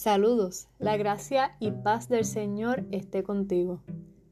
[0.00, 3.82] Saludos, la gracia y paz del Señor esté contigo.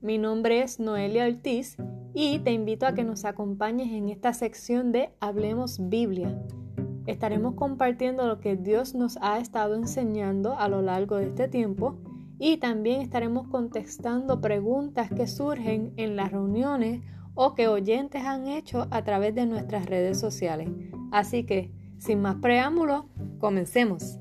[0.01, 1.77] Mi nombre es Noelia Ortiz
[2.15, 6.43] y te invito a que nos acompañes en esta sección de Hablemos Biblia.
[7.05, 11.99] Estaremos compartiendo lo que Dios nos ha estado enseñando a lo largo de este tiempo
[12.39, 17.03] y también estaremos contestando preguntas que surgen en las reuniones
[17.35, 20.71] o que oyentes han hecho a través de nuestras redes sociales.
[21.13, 23.05] Así que, sin más preámbulos,
[23.39, 24.19] comencemos.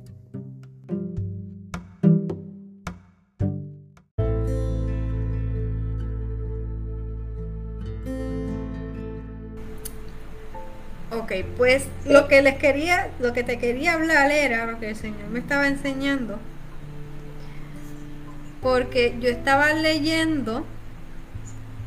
[11.44, 15.28] Pues lo que les quería, lo que te quería hablar era lo que el Señor
[15.30, 16.40] me estaba enseñando.
[18.62, 20.66] Porque yo estaba leyendo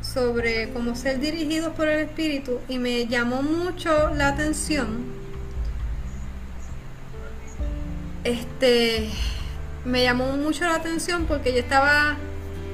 [0.01, 5.05] sobre cómo ser dirigidos por el Espíritu y me llamó mucho la atención.
[8.23, 9.09] Este
[9.85, 12.17] me llamó mucho la atención porque yo estaba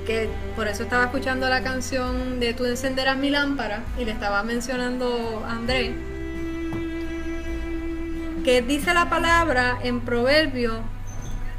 [0.05, 4.41] que por eso estaba escuchando la canción de Tú encenderás mi lámpara y le estaba
[4.43, 5.93] mencionando a André
[8.47, 10.79] que dice la palabra en Proverbio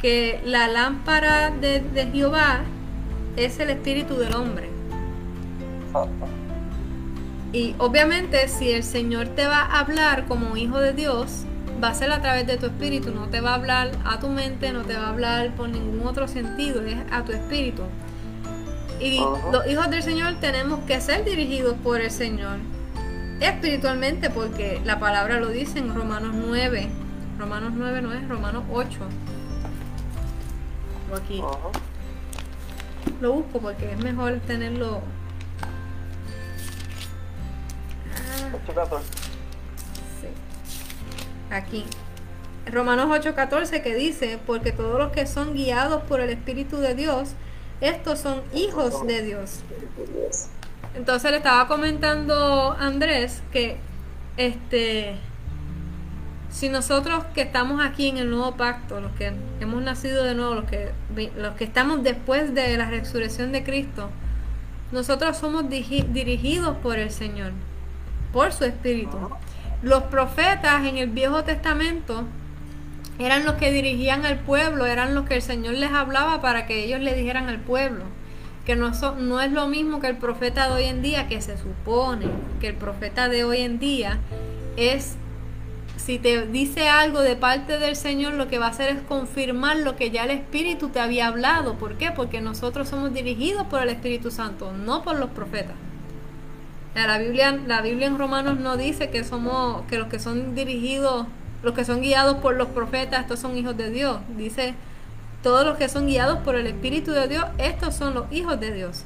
[0.01, 2.61] que la lámpara de, de Jehová
[3.37, 4.71] es el espíritu del hombre.
[7.53, 11.45] Y obviamente si el Señor te va a hablar como hijo de Dios,
[11.85, 14.31] va a ser a través de tu espíritu, no te va a hablar a tu
[14.31, 17.83] mente, no te va a hablar por ningún otro sentido, es a tu espíritu.
[18.99, 19.21] Y
[19.53, 22.57] los hijos del Señor tenemos que ser dirigidos por el Señor
[23.41, 26.89] espiritualmente porque la palabra lo dice en Romanos 9.
[27.39, 28.99] Romanos 9 no es, Romanos 8.
[31.11, 31.43] O aquí.
[33.21, 35.01] Lo busco porque es mejor tenerlo.
[38.15, 38.99] Ah,
[40.21, 40.29] sí.
[41.51, 41.85] Aquí.
[42.71, 47.31] Romanos 8:14 que dice, porque todos los que son guiados por el Espíritu de Dios,
[47.81, 49.61] estos son hijos de Dios.
[50.99, 53.77] Entonces le estaba comentando a Andrés que
[54.37, 55.15] este
[56.51, 60.57] si nosotros que estamos aquí en el nuevo pacto, los que hemos nacido de nuevo,
[60.57, 60.91] los que
[61.37, 64.11] los que estamos después de la resurrección de Cristo,
[64.91, 67.53] nosotros somos dirigidos por el Señor,
[68.33, 69.19] por su espíritu.
[69.83, 72.25] Los profetas en el Viejo Testamento
[73.21, 76.83] eran los que dirigían al pueblo, eran los que el Señor les hablaba para que
[76.83, 78.18] ellos le dijeran al pueblo
[78.69, 81.57] que no, no es lo mismo que el profeta de hoy en día, que se
[81.57, 82.27] supone
[82.61, 84.19] que el profeta de hoy en día
[84.77, 85.17] es,
[85.97, 89.79] si te dice algo de parte del Señor, lo que va a hacer es confirmar
[89.79, 91.77] lo que ya el Espíritu te había hablado.
[91.77, 92.11] ¿Por qué?
[92.11, 95.77] Porque nosotros somos dirigidos por el Espíritu Santo, no por los profetas.
[96.95, 101.27] La Biblia, la Biblia en Romanos no dice que somos, que los que son dirigidos,
[101.63, 104.19] los que son guiados por los profetas, estos son hijos de Dios.
[104.37, 104.75] Dice
[105.43, 108.73] todos los que son guiados por el Espíritu de Dios, estos son los hijos de
[108.73, 109.05] Dios.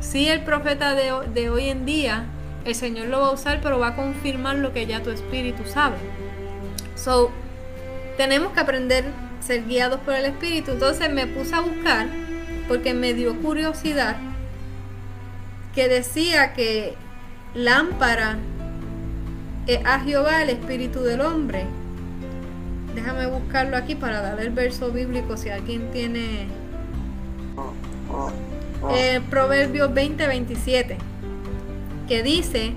[0.00, 2.26] Si el profeta de, hoy en día,
[2.64, 5.64] el Señor lo va a usar, pero va a confirmar lo que ya tu espíritu
[5.66, 5.96] sabe.
[6.94, 7.30] So,
[8.16, 10.72] tenemos que aprender a ser guiados por el Espíritu.
[10.72, 12.06] Entonces me puse a buscar,
[12.66, 14.16] porque me dio curiosidad,
[15.74, 16.94] que decía que
[17.54, 18.38] lámpara
[19.66, 21.66] es a Jehová el Espíritu del hombre
[22.98, 26.48] Déjame buscarlo aquí para dar el verso bíblico si alguien tiene.
[28.90, 30.98] Eh, Proverbios 20, 27,
[32.08, 32.72] que dice: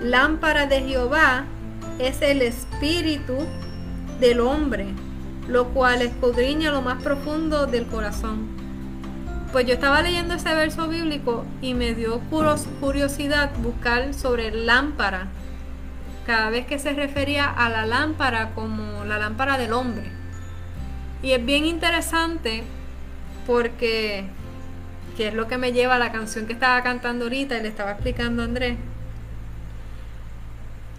[0.00, 1.46] Lámpara de Jehová
[1.98, 3.34] es el espíritu
[4.20, 4.86] del hombre,
[5.48, 8.46] lo cual escudriña lo más profundo del corazón.
[9.50, 12.20] Pues yo estaba leyendo ese verso bíblico y me dio
[12.80, 15.30] curiosidad buscar sobre lámpara
[16.26, 20.10] cada vez que se refería a la lámpara como la lámpara del hombre.
[21.22, 22.64] Y es bien interesante
[23.46, 24.24] porque,
[25.16, 27.68] que es lo que me lleva a la canción que estaba cantando ahorita y le
[27.68, 28.76] estaba explicando a Andrés.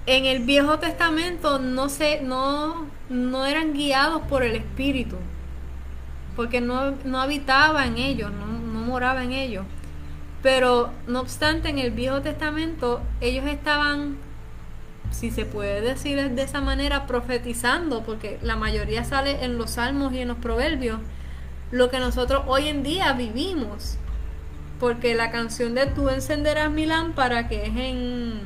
[0.07, 5.17] En el Viejo Testamento no, se, no, no eran guiados por el Espíritu,
[6.35, 9.65] porque no, no habitaba en ellos, no, no moraba en ellos.
[10.43, 14.17] Pero no obstante, en el Viejo Testamento ellos estaban
[15.11, 20.13] si se puede decir de esa manera, profetizando, porque la mayoría sale en los salmos
[20.13, 20.99] y en los proverbios,
[21.71, 23.97] lo que nosotros hoy en día vivimos.
[24.79, 28.41] Porque la canción de Tú encenderás mi lámpara, que es en,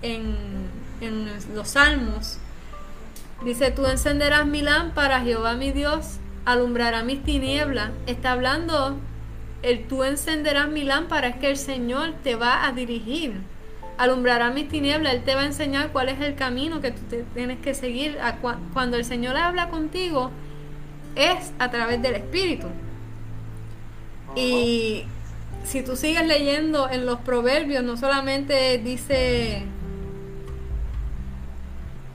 [0.00, 0.36] en,
[1.02, 2.38] en los salmos,
[3.44, 7.90] dice, Tú encenderás mi lámpara, Jehová mi Dios, alumbrará mis tinieblas.
[8.06, 8.96] Está hablando,
[9.62, 13.51] el tú encenderás mi lámpara, es que el Señor te va a dirigir
[13.98, 17.02] alumbrará mis tinieblas, Él te va a enseñar cuál es el camino que tú
[17.34, 18.18] tienes que seguir.
[18.72, 20.30] Cuando el Señor habla contigo,
[21.14, 22.68] es a través del Espíritu.
[24.34, 25.04] Y
[25.64, 29.64] si tú sigues leyendo en los proverbios, no solamente dice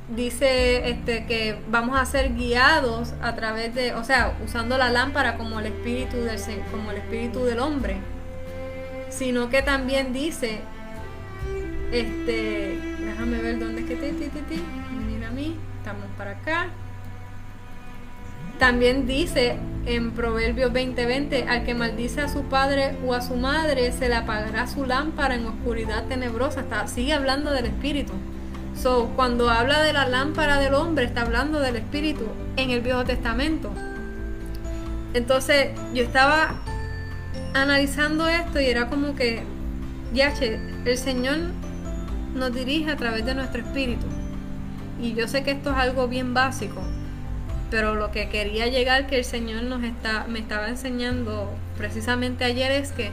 [0.10, 5.36] dice este que vamos a ser guiados a través de, o sea, usando la lámpara
[5.36, 6.40] como el espíritu del
[6.72, 7.98] como el espíritu del hombre,
[9.10, 10.62] sino que también dice
[11.92, 14.64] este, déjame ver dónde es que ti, ti, ti,
[15.26, 16.68] a mí, estamos para acá.
[18.60, 23.92] También dice en Proverbios 20:20, al que maldice a su padre o a su madre,
[23.92, 26.62] se le apagará su lámpara en oscuridad tenebrosa.
[26.62, 28.14] Está, sigue hablando del espíritu.
[28.76, 32.26] So, cuando habla de la lámpara del hombre, está hablando del espíritu
[32.58, 33.72] en el Viejo Testamento.
[35.14, 36.56] Entonces, yo estaba
[37.54, 39.42] analizando esto y era como que,
[40.14, 41.38] yache, el Señor
[42.34, 44.06] nos dirige a través de nuestro espíritu.
[45.02, 46.82] Y yo sé que esto es algo bien básico,
[47.70, 52.72] pero lo que quería llegar que el Señor nos está, me estaba enseñando precisamente ayer
[52.72, 53.12] es que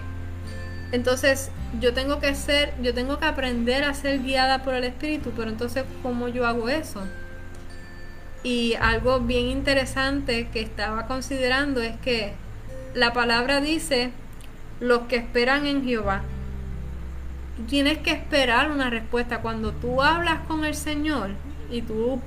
[0.92, 1.50] entonces
[1.80, 5.50] yo tengo que ser, yo tengo que aprender a ser guiada por el Espíritu, pero
[5.50, 7.02] entonces ¿cómo yo hago eso?
[8.44, 12.34] Y algo bien interesante que estaba considerando es que
[12.94, 14.12] la palabra dice
[14.80, 16.22] los que esperan en Jehová.
[17.68, 19.40] Tienes que esperar una respuesta.
[19.40, 21.30] Cuando tú hablas con el Señor
[21.70, 22.20] y tú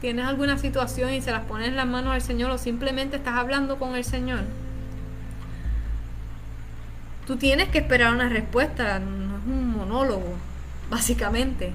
[0.00, 3.34] tienes alguna situación y se las pones en las manos al Señor o simplemente estás
[3.34, 4.40] hablando con el Señor,
[7.26, 10.34] tú tienes que esperar una respuesta, no es un monólogo,
[10.90, 11.72] básicamente.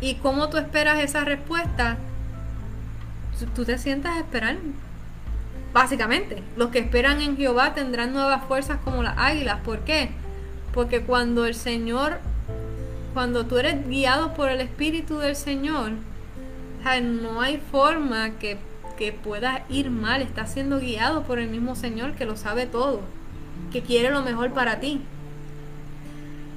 [0.00, 1.98] ¿Y cómo tú esperas esa respuesta?
[3.54, 4.56] Tú te sientas a esperar.
[5.72, 9.60] Básicamente, los que esperan en Jehová tendrán nuevas fuerzas como las águilas.
[9.60, 10.10] ¿Por qué?
[10.72, 12.18] Porque cuando el Señor,
[13.14, 15.92] cuando tú eres guiado por el Espíritu del Señor,
[17.02, 18.58] no hay forma que,
[18.96, 20.22] que puedas ir mal.
[20.22, 23.00] Estás siendo guiado por el mismo Señor que lo sabe todo,
[23.72, 25.00] que quiere lo mejor para ti.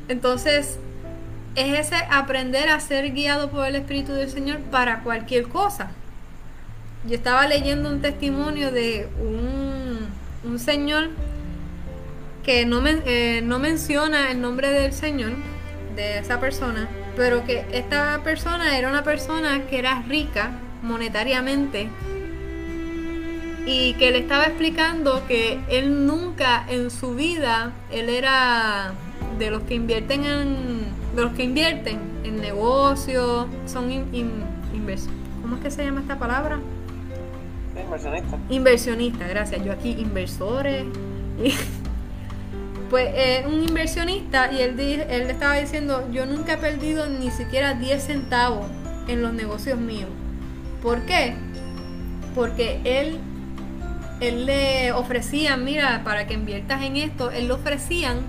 [0.07, 0.79] Entonces,
[1.55, 5.91] es ese aprender a ser guiado por el Espíritu del Señor para cualquier cosa.
[7.07, 10.07] Yo estaba leyendo un testimonio de un,
[10.43, 11.09] un señor
[12.45, 15.31] que no, eh, no menciona el nombre del Señor,
[15.95, 20.51] de esa persona, pero que esta persona era una persona que era rica
[20.83, 21.87] monetariamente
[23.65, 28.93] y que le estaba explicando que él nunca en su vida, él era
[29.39, 33.89] de los que invierten en, de los que invierten en negocios, son
[35.41, 36.59] ¿cómo es que se llama esta palabra?
[37.83, 38.37] Inversionista.
[38.49, 39.65] Inversionista, gracias.
[39.65, 40.85] Yo aquí inversores.
[42.89, 47.31] pues eh, un inversionista y él, él le estaba diciendo, yo nunca he perdido ni
[47.31, 48.67] siquiera 10 centavos
[49.07, 50.09] en los negocios míos.
[50.81, 51.35] ¿Por qué?
[52.33, 53.17] Porque él,
[54.19, 58.19] él le ofrecía, mira, para que inviertas en esto, él le ofrecían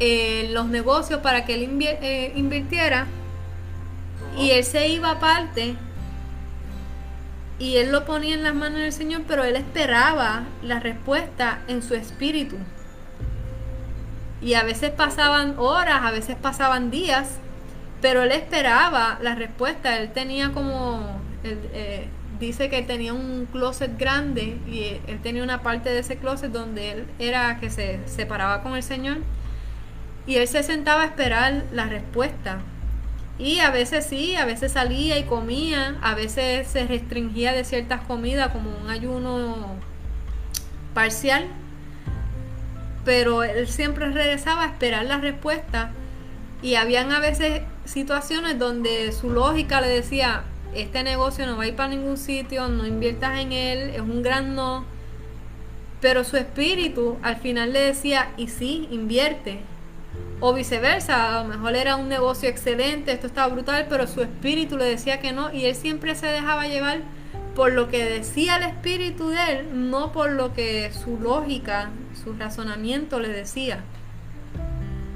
[0.00, 3.06] eh, los negocios para que él eh, invirtiera
[4.38, 5.76] y él se iba aparte
[7.58, 11.82] y él lo ponía en las manos del Señor, pero él esperaba la respuesta en
[11.82, 12.56] su espíritu.
[14.42, 17.38] Y a veces pasaban horas, a veces pasaban días,
[18.00, 19.98] pero él esperaba la respuesta.
[19.98, 22.08] Él tenía como, eh,
[22.40, 26.90] dice que tenía un closet grande y él tenía una parte de ese closet donde
[26.90, 29.18] él era que se separaba con el Señor.
[30.26, 32.58] Y él se sentaba a esperar la respuesta.
[33.38, 38.00] Y a veces sí, a veces salía y comía, a veces se restringía de ciertas
[38.02, 39.76] comidas como un ayuno
[40.94, 41.46] parcial
[43.04, 45.92] pero él siempre regresaba a esperar la respuesta
[46.62, 50.44] y habían a veces situaciones donde su lógica le decía,
[50.74, 54.22] este negocio no va a ir para ningún sitio, no inviertas en él, es un
[54.22, 54.84] gran no.
[56.00, 59.60] Pero su espíritu al final le decía, y sí, invierte.
[60.40, 64.76] O viceversa, a lo mejor era un negocio excelente, esto estaba brutal, pero su espíritu
[64.76, 67.00] le decía que no, y él siempre se dejaba llevar
[67.54, 71.90] por lo que decía el espíritu de él, no por lo que su lógica,
[72.22, 73.82] su razonamiento le decía.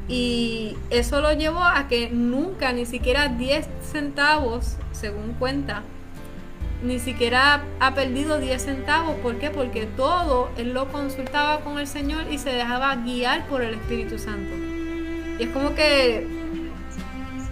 [0.08, 5.82] Y eso lo llevó a que nunca, ni siquiera 10 centavos, según cuenta,
[6.82, 9.16] ni siquiera ha perdido 10 centavos.
[9.16, 9.50] ¿Por qué?
[9.50, 14.18] Porque todo él lo consultaba con el Señor y se dejaba guiar por el Espíritu
[14.18, 14.54] Santo.
[15.38, 16.26] Y es como que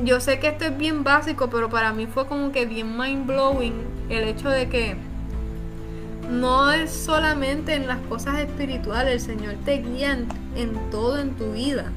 [0.05, 3.27] yo sé que esto es bien básico, pero para mí fue como que bien mind
[3.27, 3.75] blowing
[4.09, 4.97] el hecho de que
[6.31, 10.19] no es solamente en las cosas espirituales, el Señor te guía
[10.57, 11.93] en, todo en tu vida.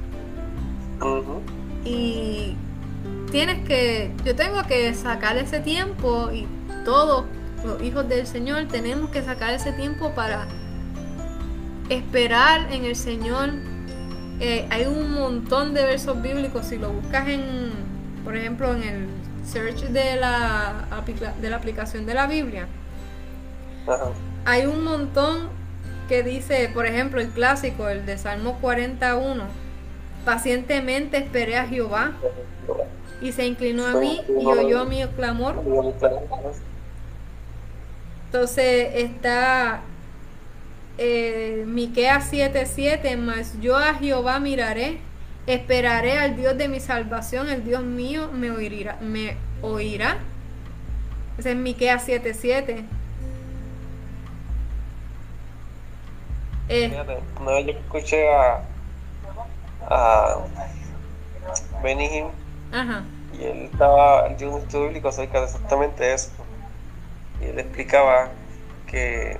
[1.86, 2.56] Y
[3.32, 6.48] tienes que, yo tengo que sacar ese tiempo y
[6.86, 7.26] todo,
[7.66, 10.48] los hijos del Señor, tenemos que sacar ese tiempo para
[11.90, 13.50] esperar en el Señor.
[14.40, 17.72] Eh, hay un montón de versos bíblicos, si lo buscas en,
[18.28, 19.08] por ejemplo, en el
[19.46, 20.86] search de la,
[21.40, 22.68] de la aplicación de la Biblia,
[24.44, 25.48] hay un montón
[26.10, 29.46] que dice, por ejemplo, el clásico, el de Salmo 41,
[30.26, 32.16] pacientemente esperé a Jehová
[33.22, 35.64] y se inclinó a mí y oyó mi clamor.
[38.26, 39.84] Entonces está
[40.98, 45.00] eh, Miqueas 7:7, más yo a Jehová miraré,
[45.48, 48.98] esperaré al Dios de mi salvación, el Dios mío me oirá.
[49.02, 50.18] Me oirá.
[51.38, 52.86] Ese es Miqueas 7:7.
[56.70, 56.90] Eh,
[57.42, 58.62] no, yo escuché a,
[59.90, 60.38] a
[61.82, 62.26] Benny
[62.74, 63.04] Ajá.
[63.40, 66.32] y él estaba, dio un estudio bíblico acerca de exactamente eso.
[67.42, 68.32] Y él explicaba
[68.86, 69.38] que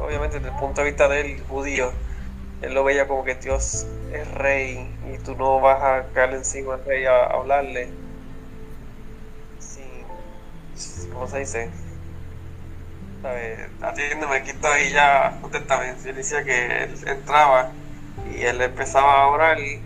[0.00, 1.92] obviamente desde el punto de vista del judío,
[2.64, 6.74] él lo veía como que Dios es rey y tú no vas a caerle encima
[6.74, 7.88] al rey a, hablarle.
[9.58, 9.82] Sí,
[11.12, 11.70] ¿cómo se dice?
[13.80, 15.94] Atiéndeme, aquí estoy ya, contéstame.
[16.04, 17.70] Él decía que él entraba
[18.34, 19.82] y él empezaba a orar y,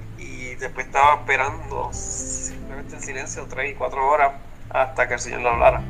[0.58, 4.32] después estaba esperando simplemente en silencio tres y cuatro horas
[4.70, 5.82] hasta que el Señor lo hablara.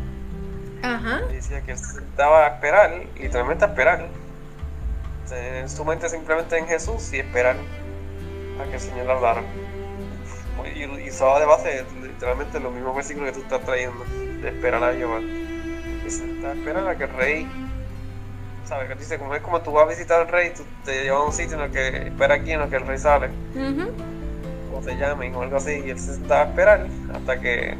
[0.82, 1.22] Ajá.
[1.30, 4.08] decía que estaba a esperar, literalmente a esperar.
[5.30, 7.56] En su mente simplemente en Jesús y esperar
[8.60, 9.42] a que el Señor hablara.
[10.74, 14.04] Y, y usaba de base literalmente los mismos versículos que tú estás trayendo,
[14.42, 15.20] de esperar a Jehová.
[16.06, 17.48] Esperando a que el rey,
[18.64, 18.88] ¿sabes?
[18.88, 21.24] Que dice, como es como tú vas a visitar al rey, tú te llevas a
[21.24, 23.28] un sitio en el que espera aquí, en el que el rey sale.
[24.74, 27.76] O te llamen o algo así, y él se está a esperar hasta que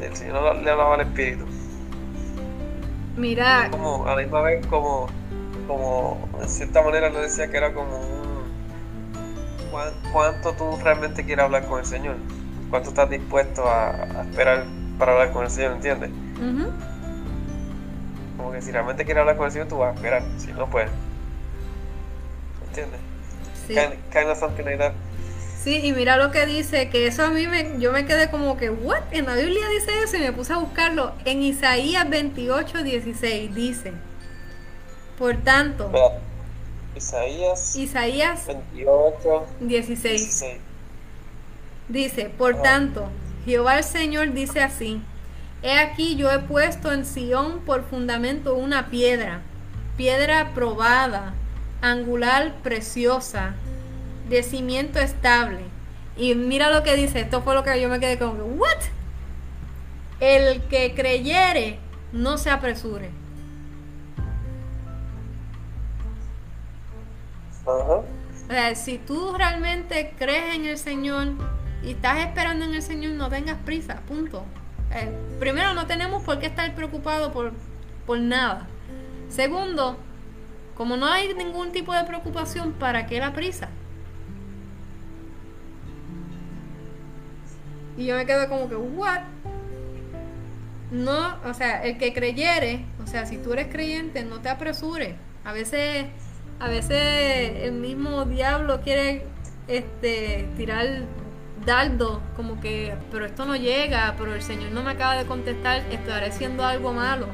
[0.00, 1.44] el Señor le hablaba al Espíritu.
[3.16, 3.68] Mira.
[3.70, 5.08] Como, a la misma vez, como,
[5.70, 8.40] como, de cierta manera le decía que era como un.
[10.12, 12.16] ¿Cuánto tú realmente quieres hablar con el Señor?
[12.70, 14.64] ¿Cuánto estás dispuesto a, esperar
[14.98, 15.74] para hablar con el Señor?
[15.74, 16.10] ¿Entiendes?
[18.36, 20.24] Como que si realmente quieres hablar con el Señor, tú vas a esperar.
[20.38, 20.90] Si no, pues.
[22.66, 23.00] ¿Entiendes?
[23.68, 23.74] Sí.
[24.10, 24.64] Kind, of something
[25.62, 28.56] Sí, y mira lo que dice, que eso a mí me, yo me quedé como
[28.56, 29.02] que, ¿what?
[29.12, 31.12] En la Biblia dice eso y me puse a buscarlo.
[31.24, 33.92] En Isaías 28, 16 dice,
[35.20, 35.92] por tanto,
[36.96, 40.44] Isaías, Isaías 28, 16.
[41.90, 43.06] Dice, por tanto,
[43.44, 45.02] Jehová el Señor dice así,
[45.62, 49.42] he aquí yo he puesto en Sión por fundamento una piedra,
[49.98, 51.34] piedra probada,
[51.82, 53.56] angular preciosa
[54.30, 55.64] de cimiento estable.
[56.16, 58.78] Y mira lo que dice, esto fue lo que yo me quedé como, ¿what?
[60.18, 61.78] El que creyere,
[62.10, 63.19] no se apresure.
[67.70, 68.04] O
[68.48, 71.28] sea, si tú realmente crees en el Señor
[71.82, 74.44] y estás esperando en el Señor, no tengas prisa, punto.
[75.38, 77.52] Primero, no tenemos por qué estar preocupados por,
[78.06, 78.66] por nada.
[79.28, 79.96] Segundo,
[80.74, 83.68] como no hay ningún tipo de preocupación, ¿para qué la prisa?
[87.96, 89.20] Y yo me quedo como que, ¿what?
[90.90, 95.14] No, o sea, el que creyere, o sea, si tú eres creyente, no te apresures.
[95.44, 96.06] A veces,
[96.60, 99.24] a veces el mismo diablo quiere
[99.66, 101.04] este tirar
[101.64, 105.82] dardo, como que, pero esto no llega, pero el Señor no me acaba de contestar,
[105.90, 107.28] estaré haciendo algo malo.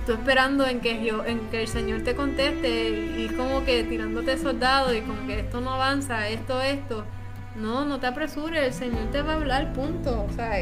[0.00, 4.36] Estoy esperando en que yo, en que el Señor te conteste y como que tirándote
[4.36, 7.04] soldados y como que esto no avanza, esto, esto.
[7.54, 10.26] No, no te apresures, el Señor te va a hablar, punto.
[10.28, 10.58] O sea,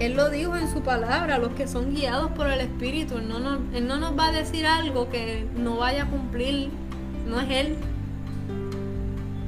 [0.00, 3.18] Él lo dijo en su palabra, los que son guiados por el Espíritu.
[3.18, 6.70] Él no, nos, no va a decir algo que no vaya a cumplir,
[7.26, 7.76] no es Él.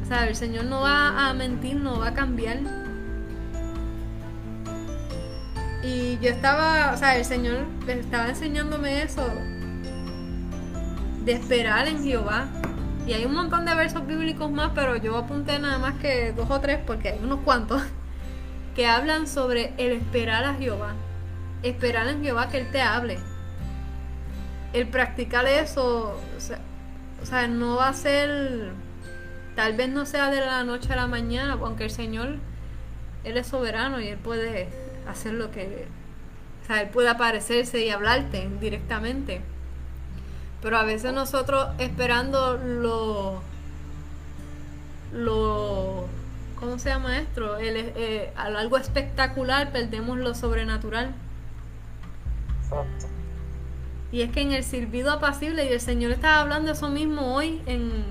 [0.02, 2.58] O sea, el Señor no va a mentir, no va a cambiar.
[5.84, 9.26] Y yo estaba, o sea, el Señor estaba enseñándome eso,
[11.24, 12.48] de esperar en Jehová.
[13.06, 16.50] Y hay un montón de versos bíblicos más, pero yo apunté nada más que dos
[16.50, 17.82] o tres porque hay unos cuantos
[18.74, 20.94] que hablan sobre el esperar a Jehová.
[21.62, 23.18] Esperar en Jehová que Él te hable.
[24.72, 26.18] El practicar eso,
[27.22, 28.70] o sea, no va a ser,
[29.56, 32.36] tal vez no sea de la noche a la mañana, aunque el Señor,
[33.24, 34.68] Él es soberano y Él puede
[35.08, 35.86] hacer lo que,
[36.62, 39.42] o sea, Él puede aparecerse y hablarte directamente.
[40.62, 43.42] Pero a veces nosotros esperando lo,
[45.12, 46.06] lo,
[46.60, 47.56] ¿cómo se llama esto?
[47.56, 51.14] El, eh, algo espectacular perdemos lo sobrenatural.
[52.62, 53.06] Exacto.
[54.12, 57.62] Y es que en el silbido apacible, y el Señor estaba hablando eso mismo hoy
[57.66, 58.04] en,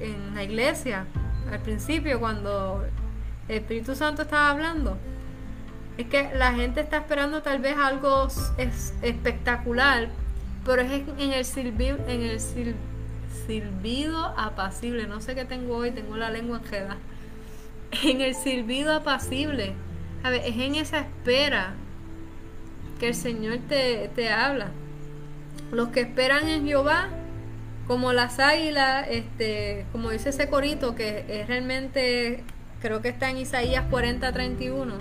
[0.00, 1.06] en la iglesia,
[1.50, 2.84] al principio, cuando
[3.48, 4.96] el Espíritu Santo estaba hablando.
[5.96, 8.28] Es que la gente está esperando tal vez algo
[9.02, 10.08] espectacular,
[10.64, 12.38] pero es en el silbido, en el
[13.46, 15.06] silbido apacible.
[15.06, 16.98] No sé qué tengo hoy, tengo la lengua enjeda.
[18.02, 19.74] En el silbido apacible.
[20.22, 21.74] A ver, es en esa espera
[22.98, 24.70] que el Señor te, te habla.
[25.70, 27.08] Los que esperan en Jehová,
[27.86, 32.42] como las águilas, este, como dice ese corito, que es realmente,
[32.80, 34.94] creo que está en Isaías 40, 31.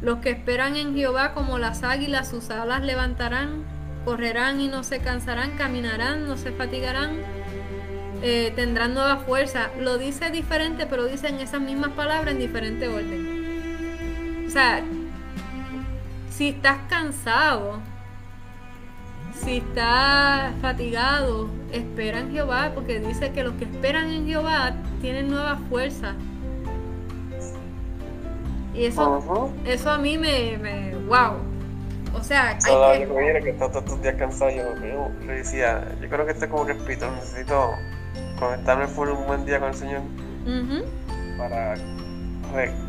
[0.00, 3.64] Los que esperan en Jehová como las águilas, sus alas levantarán,
[4.04, 7.18] correrán y no se cansarán, caminarán, no se fatigarán,
[8.22, 9.70] eh, tendrán nueva fuerza.
[9.78, 14.44] Lo dice diferente, pero dicen esas mismas palabras en diferente orden.
[14.46, 14.82] O sea,
[16.30, 17.80] si estás cansado,
[19.44, 25.30] si estás fatigado, espera en Jehová, porque dice que los que esperan en Jehová tienen
[25.30, 26.14] nueva fuerza.
[28.74, 31.36] Y eso, eso a mí me, me wow.
[32.14, 33.40] O sea, hay que...
[33.42, 37.10] que está todos estos días cansado, yo, yo, decía, yo creo que estoy como respito,
[37.12, 37.70] necesito
[38.40, 40.00] conectarme por un buen día con el Señor
[41.38, 41.74] para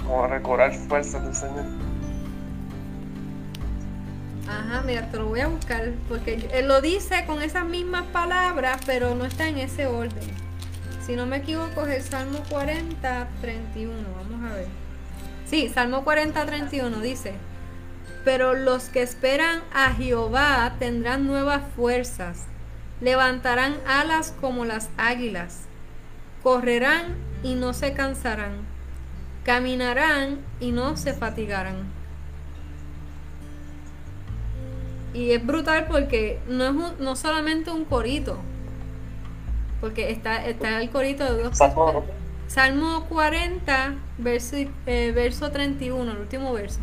[0.06, 1.66] como recobrar fuerzas del Señor.
[4.48, 8.82] Ajá, mira, te lo voy a buscar porque él lo dice con esas mismas palabras,
[8.86, 10.30] pero no está en ese orden.
[11.06, 13.94] Si no me equivoco, es el Salmo 40, 31.
[14.16, 14.68] Vamos a ver.
[15.46, 17.34] Sí, Salmo 40, 31 dice:
[18.26, 22.46] Pero los que esperan a Jehová tendrán nuevas fuerzas,
[23.02, 25.64] levantarán alas como las águilas,
[26.44, 28.66] correrán y no se cansarán,
[29.44, 31.92] caminarán y no se fatigarán.
[35.14, 38.38] Y es brutal porque no es no solamente un corito,
[39.82, 42.06] porque está, está el corito de dos Salmo,
[42.48, 46.80] Salmo 40, verso, eh, verso 31, el último verso.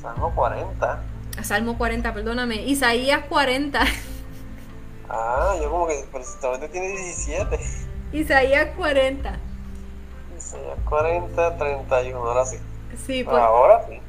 [0.00, 1.02] Salmo 40.
[1.42, 2.64] Salmo 40, perdóname.
[2.64, 3.80] Isaías 40.
[5.08, 7.58] Ah, yo como que precisamente tiene 17.
[8.12, 9.38] Isaías 40.
[10.36, 12.56] Isaías 40, 31, ahora sí.
[13.06, 14.00] Sí, pues, ahora sí.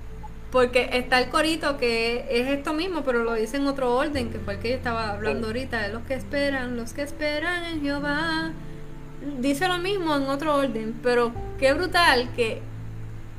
[0.51, 4.39] Porque está el corito que es esto mismo, pero lo dice en otro orden, que
[4.39, 7.81] fue el que yo estaba hablando ahorita, de los que esperan, los que esperan en
[7.81, 8.51] Jehová.
[9.39, 12.61] Dice lo mismo en otro orden, pero qué brutal que,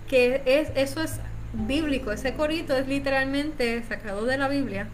[0.07, 1.21] que es, eso es
[1.53, 4.88] bíblico, ese corito es literalmente sacado de la Biblia.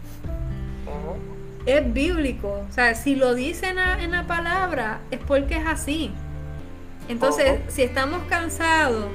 [1.65, 5.65] Es bíblico, o sea, si lo dice en la, en la palabra es porque es
[5.65, 6.11] así.
[7.07, 9.05] Entonces, si estamos cansados,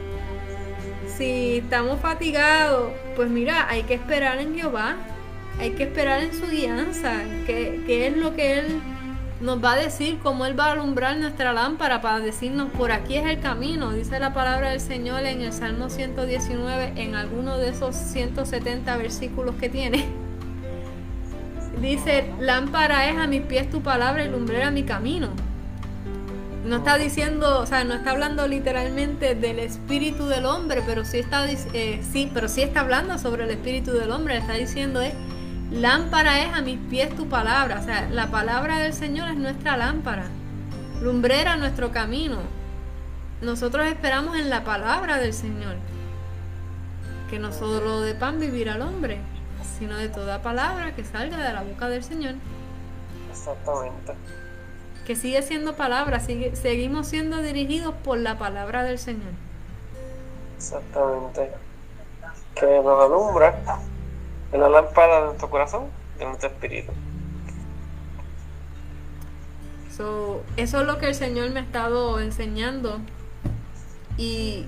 [1.17, 4.97] si estamos fatigados, pues mira, hay que esperar en Jehová,
[5.59, 8.81] hay que esperar en su guianza, que, es lo que Él
[9.41, 13.17] nos va a decir, cómo Él va a alumbrar nuestra lámpara para decirnos, por aquí
[13.17, 17.71] es el camino, dice la palabra del Señor en el Salmo 119, en alguno de
[17.71, 20.20] esos 170 versículos que tiene.
[21.81, 25.31] Dice, lámpara es a mis pies tu palabra y lumbrera mi camino.
[26.65, 31.19] No está diciendo, o sea, no está hablando literalmente del espíritu del hombre, pero sí
[31.19, 34.37] está, eh, sí, pero sí está hablando sobre el espíritu del hombre.
[34.37, 35.15] está diciendo es,
[35.71, 37.81] lámpara es a mis pies tu palabra.
[37.81, 40.27] O sea, la palabra del Señor es nuestra lámpara.
[41.01, 42.41] Lumbrera nuestro camino.
[43.41, 45.77] Nosotros esperamos en la palabra del Señor.
[47.31, 49.21] Que no solo de pan vivirá el hombre,
[49.81, 52.37] sino de toda palabra que salga de la boca del Señor.
[53.31, 54.13] Exactamente
[55.11, 59.33] que sigue siendo palabra, sigue, seguimos siendo dirigidos por la palabra del Señor.
[60.57, 61.51] Exactamente.
[62.55, 63.59] Que nos alumbra
[64.53, 66.93] en la lámpara de nuestro corazón y de nuestro espíritu.
[69.97, 73.01] So, eso es lo que el Señor me ha estado enseñando
[74.17, 74.67] y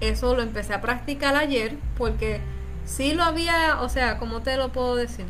[0.00, 2.40] eso lo empecé a practicar ayer porque
[2.84, 5.26] sí lo había, o sea, ¿cómo te lo puedo decir?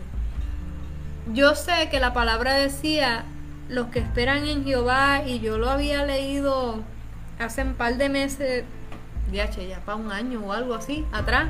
[1.32, 3.24] Yo sé que la palabra decía
[3.68, 6.82] los que esperan en Jehová, y yo lo había leído
[7.38, 8.64] hace un par de meses,
[9.32, 11.48] ya, ya para un año o algo así, atrás.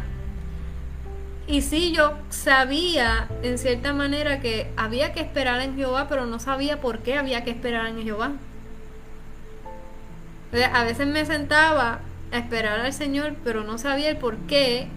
[1.46, 6.38] Y sí, yo sabía en cierta manera que había que esperar en Jehová, pero no
[6.38, 8.32] sabía por qué había que esperar en Jehová.
[10.72, 11.98] A veces me sentaba
[12.32, 14.88] a esperar al Señor, pero no sabía el por qué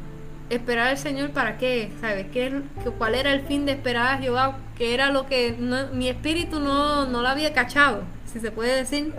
[0.50, 2.28] esperar al Señor para qué, ¿sabes?
[2.32, 2.62] ¿Qué,
[2.98, 4.58] ¿Cuál era el fin de esperar a Jehová?
[4.78, 5.54] ¿Qué era lo que
[5.94, 9.14] mi espíritu no, no lo había cachado, si se puede decir?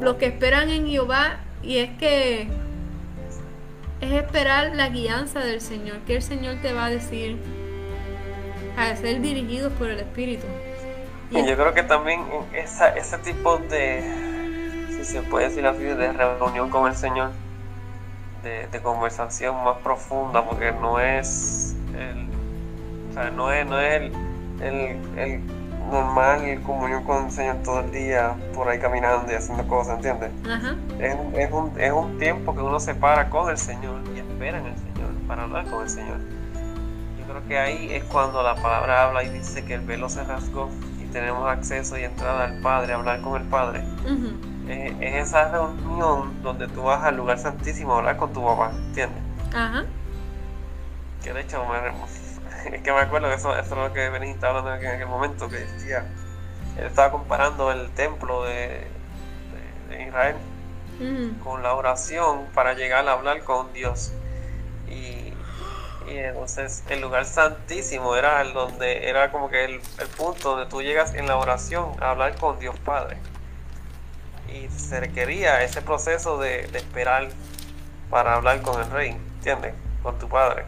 [0.00, 2.48] los que esperan en Jehová, y es que
[4.00, 7.38] es esperar la guianza del Señor, que el Señor te va a decir
[8.76, 10.46] a ser dirigidos por el Espíritu.
[11.30, 12.20] Y yo creo que también
[12.52, 14.02] esa, ese tipo de,
[14.90, 17.30] si se puede decir así, de reunión con el Señor,
[18.42, 22.28] de, conversación más profunda, porque no es el,
[23.10, 24.12] o sea, no es, no es
[24.60, 25.40] el, el,
[25.90, 30.30] normal comunión con el Señor todo el día por ahí caminando y haciendo cosas, ¿entiendes?
[30.98, 34.58] Es, es, un, es un tiempo que uno se para con el Señor y espera
[34.58, 34.96] en el Señor
[35.28, 36.18] para hablar con el Señor.
[37.18, 40.24] Yo creo que ahí es cuando la palabra habla y dice que el velo se
[40.24, 40.70] rasgó
[41.00, 43.84] y tenemos acceso y entrada al Padre, a hablar con el Padre.
[44.68, 49.22] Es, esa reunión donde tú vas al lugar santísimo a hablar con tu papá, ¿entiendes?
[49.54, 49.84] Ajá.
[51.22, 54.36] Que de hecho me, es que me acuerdo que eso, eso es lo que Benítez
[54.36, 56.06] estaba hablando en aquel momento, que decía,
[56.78, 58.86] él estaba comparando el templo de,
[60.06, 60.36] Israel
[61.42, 64.12] con la oración para llegar a hablar con Dios.
[64.88, 65.32] Y,
[66.08, 69.80] entonces el lugar santísimo era el donde era como que el,
[70.16, 73.16] punto donde tú llegas en la oración a hablar con Dios Padre.
[74.52, 77.28] Y se requería ese proceso de, de esperar
[78.10, 79.74] para hablar con el rey, ¿entiendes?
[80.02, 80.64] Con tu padre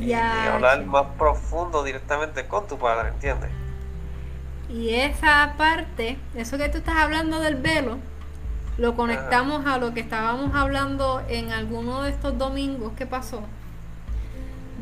[0.00, 3.50] y, hablar más profundo directamente con tu padre, ¿entiendes?
[4.68, 7.98] Y esa parte, eso que tú estás hablando del velo,
[8.78, 13.42] lo conectamos a lo que estábamos hablando en alguno de estos domingos que pasó.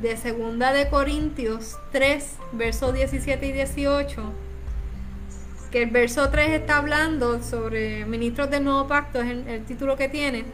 [0.00, 4.32] De segunda de Corintios 3, versos 17 y 18.
[5.70, 10.08] Que el verso 3 está hablando sobre ministros del nuevo pacto, es el título que
[10.08, 10.44] tiene.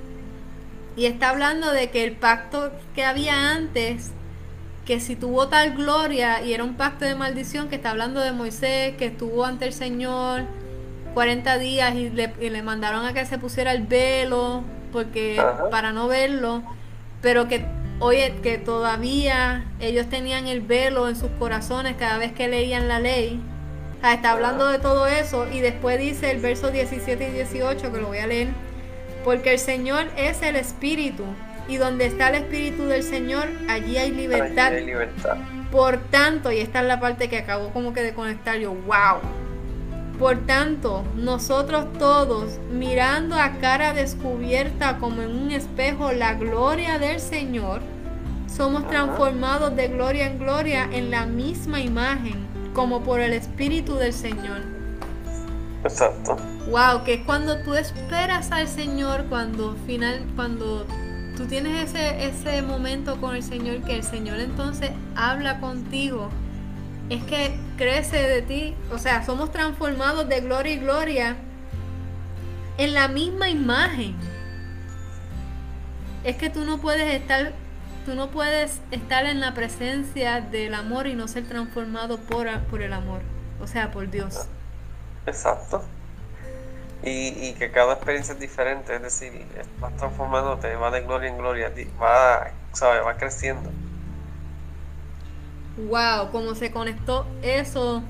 [0.96, 4.12] Y está hablando de que el pacto que había antes
[4.87, 8.31] que si tuvo tal gloria y era un pacto de maldición que está hablando de
[8.31, 10.44] Moisés, que estuvo ante el Señor
[11.12, 16.62] 40 días y le, mandaron a que se pusiera el velo porque para no verlo,
[17.20, 17.66] pero que
[17.98, 23.00] oye que todavía ellos tenían el velo en sus corazones cada vez que leían la
[23.00, 23.40] ley.
[24.02, 28.09] Está hablando de todo eso y después dice el verso 17 y 18 que lo
[28.09, 28.48] voy a leer,
[29.24, 31.24] porque el Señor es el Espíritu
[31.68, 34.72] y donde está el Espíritu del Señor, allí hay libertad.
[35.70, 39.20] Por tanto, y esta es la parte que acabo como que de conectar yo, wow.
[40.18, 47.20] Por tanto, nosotros todos, mirando a cara descubierta como en un espejo la gloria del
[47.20, 47.82] Señor,
[48.46, 54.12] somos transformados de gloria en gloria en la misma imagen, como por el Espíritu del
[54.12, 54.60] Señor.
[55.82, 56.36] Exacto.
[56.70, 60.86] Wow, que es cuando tú esperas al Señor, cuando final, cuando
[61.38, 66.28] tú tienes ese, ese momento con el Señor que el Señor entonces habla contigo,
[67.08, 71.36] es que crece de ti, o sea, somos transformados de gloria y gloria
[72.76, 74.14] en la misma imagen.
[76.24, 77.54] Es que tú no puedes estar,
[78.06, 82.80] tú no puedes estar en la presencia del amor y no ser transformado por, por
[82.80, 83.20] el amor,
[83.60, 84.46] o sea, por Dios.
[85.26, 85.84] Exacto
[87.02, 89.46] y, que cada experiencia es diferente, es decir,
[89.80, 93.04] vas transformándote, va de gloria en gloria, va, ¿sabes?
[93.04, 93.70] va creciendo.
[95.76, 98.02] Wow, cómo se conectó eso,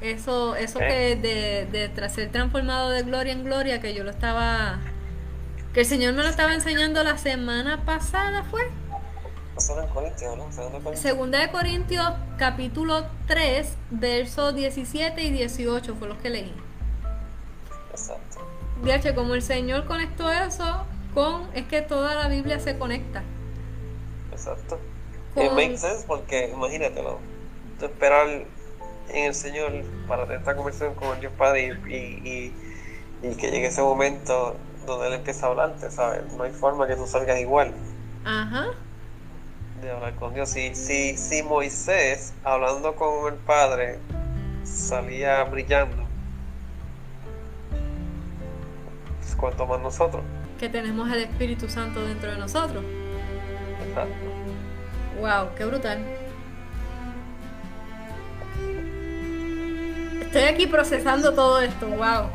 [0.00, 4.10] eso, eso que de, de tras ser transformado de gloria en gloria, que yo lo
[4.10, 4.78] estaba,
[5.76, 8.62] que el Señor me lo estaba enseñando la semana pasada, ¿fue?
[10.94, 16.54] Segunda de Corintios, capítulo 3, versos 17 y 18 fue los que leí.
[17.90, 19.14] Exacto.
[19.14, 23.22] como el Señor conectó eso con, es que toda la Biblia se conecta.
[24.32, 24.78] Exacto.
[25.34, 25.54] Con...
[25.54, 27.18] makes sense porque imagínatelo,
[27.78, 28.26] tú esperar
[29.10, 29.72] en el Señor
[30.08, 32.50] para tener esta conversación con el Dios Padre y,
[33.22, 34.56] y, que llegue ese momento
[34.86, 36.32] donde Él empieza a hablarte, ¿sabes?
[36.34, 37.72] No hay forma que tú salgas igual.
[38.24, 38.68] Ajá.
[39.82, 40.48] De hablar con Dios.
[40.48, 43.98] Si, si, si Moisés, hablando con el Padre,
[44.64, 46.06] salía brillando,
[49.36, 50.22] cuanto más nosotros.
[50.58, 52.82] Que tenemos el Espíritu Santo dentro de nosotros.
[53.88, 54.14] Exacto.
[55.20, 55.98] Wow, qué brutal.
[60.22, 62.28] Estoy aquí procesando todo esto, wow.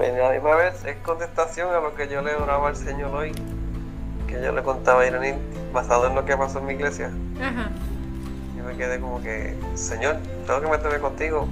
[0.00, 3.32] Pues a misma vez es contestación a lo que yo le oraba al Señor hoy,
[4.26, 5.36] que yo le contaba a Irene
[5.74, 7.10] basado en lo que pasó en mi iglesia.
[7.38, 7.70] Ajá.
[8.56, 11.48] Yo me quedé como que, Señor, tengo que meterme contigo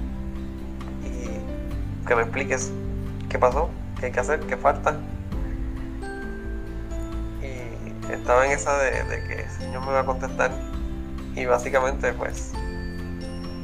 [1.03, 2.71] y que me expliques
[3.29, 4.97] qué pasó qué hay que hacer, qué falta.
[7.43, 10.49] Y estaba en esa de, que el Señor me va a contestar.
[11.35, 12.53] Y básicamente, pues,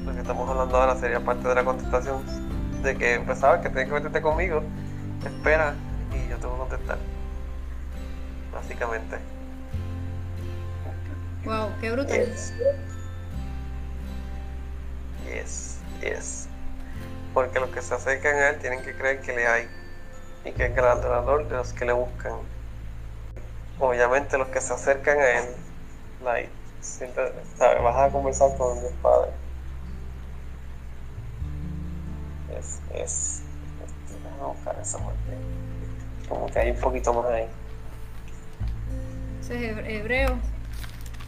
[0.06, 2.45] lo que estamos hablando ahora sería parte de la contestación
[2.86, 4.64] de que pues sabes que tienes que meterte conmigo,
[5.26, 5.74] espera
[6.14, 6.98] y yo te voy a contestar.
[8.54, 9.18] Básicamente.
[11.44, 12.34] Wow, qué brutal.
[15.26, 16.48] Yes, yes.
[17.34, 19.68] Porque los que se acercan a él tienen que creer que le hay
[20.46, 22.34] y que es galardonador de los que le buscan.
[23.80, 25.46] Obviamente los que se acercan a él,
[26.24, 27.84] like, siempre, ¿sabes?
[27.84, 29.32] vas a conversar con Dios Padre.
[32.94, 33.42] Es,
[34.24, 35.38] déjame buscar esa parte.
[36.30, 37.48] Como que hay un poquito más ahí.
[39.42, 40.38] Ese es hebreo.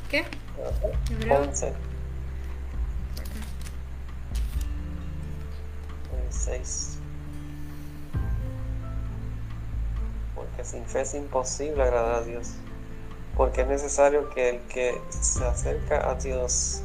[0.09, 0.25] ¿Qué?
[1.11, 1.41] Hebreo.
[1.41, 1.73] 11.
[6.29, 6.99] 6.
[10.35, 12.53] Porque sin fe es imposible agradar a Dios.
[13.35, 16.81] Porque es necesario que el que se acerca a Dios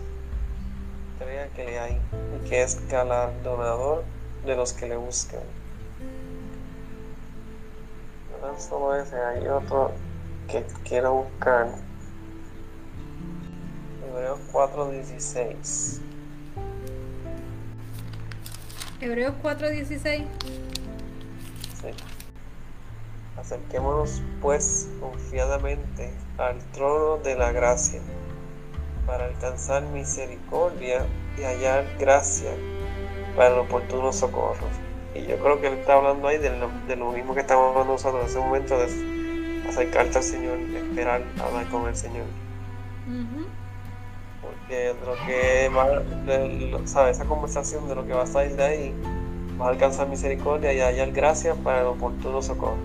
[1.19, 2.01] crea que le hay
[2.37, 4.05] y que es galardonador
[4.45, 5.41] de los que le buscan.
[8.41, 9.93] No solo ese, hay otro
[10.49, 11.69] que quiero buscar.
[14.09, 16.01] Hebreos 4:16.
[19.01, 20.27] Hebreos 4:16.
[21.81, 21.89] Sí.
[23.39, 28.01] Acerquémonos pues confiadamente al trono de la gracia
[29.07, 31.07] para alcanzar misericordia
[31.39, 32.51] y hallar gracia
[33.37, 34.67] para el oportuno socorro.
[35.15, 37.71] Y yo creo que él está hablando ahí de lo, de lo mismo que estamos
[37.71, 38.85] hablando nosotros en ese momento de
[39.69, 42.25] acercarte al Señor, esperar hablar con el Señor.
[44.41, 47.17] Porque lo que va, de, ¿sabes?
[47.17, 48.95] esa conversación de lo que va a salir de ahí,
[49.61, 52.77] va a alcanzar misericordia y hallar gracia para el oportuno socorro.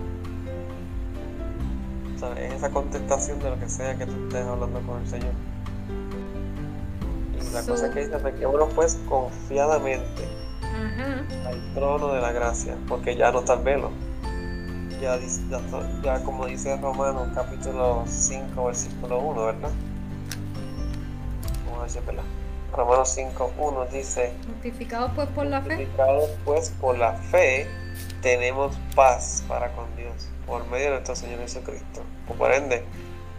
[2.16, 5.08] O sea, es esa contestación de lo que sea que tú estés hablando con el
[5.08, 5.34] Señor.
[7.54, 10.24] La cosa que dice, acerquémonos pues confiadamente
[10.62, 11.26] Ajá.
[11.48, 13.92] al trono de la gracia, porque ya no está el velo.
[15.00, 19.70] Ya, como dice Romanos capítulo 5, versículo 1, ¿verdad?
[21.70, 22.24] Vamos a es verdad.
[22.74, 25.76] Romanos 5, 1 dice, Justificados pues por la fe.
[25.76, 27.68] Justificados, pues por la fe
[28.22, 32.02] tenemos paz para con Dios por medio de nuestro Señor Jesucristo.
[32.38, 32.84] Por ende,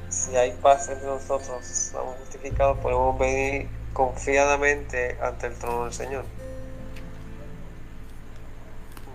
[0.09, 6.25] si hay paz entre nosotros, somos justificados, podemos venir confiadamente ante el trono del Señor.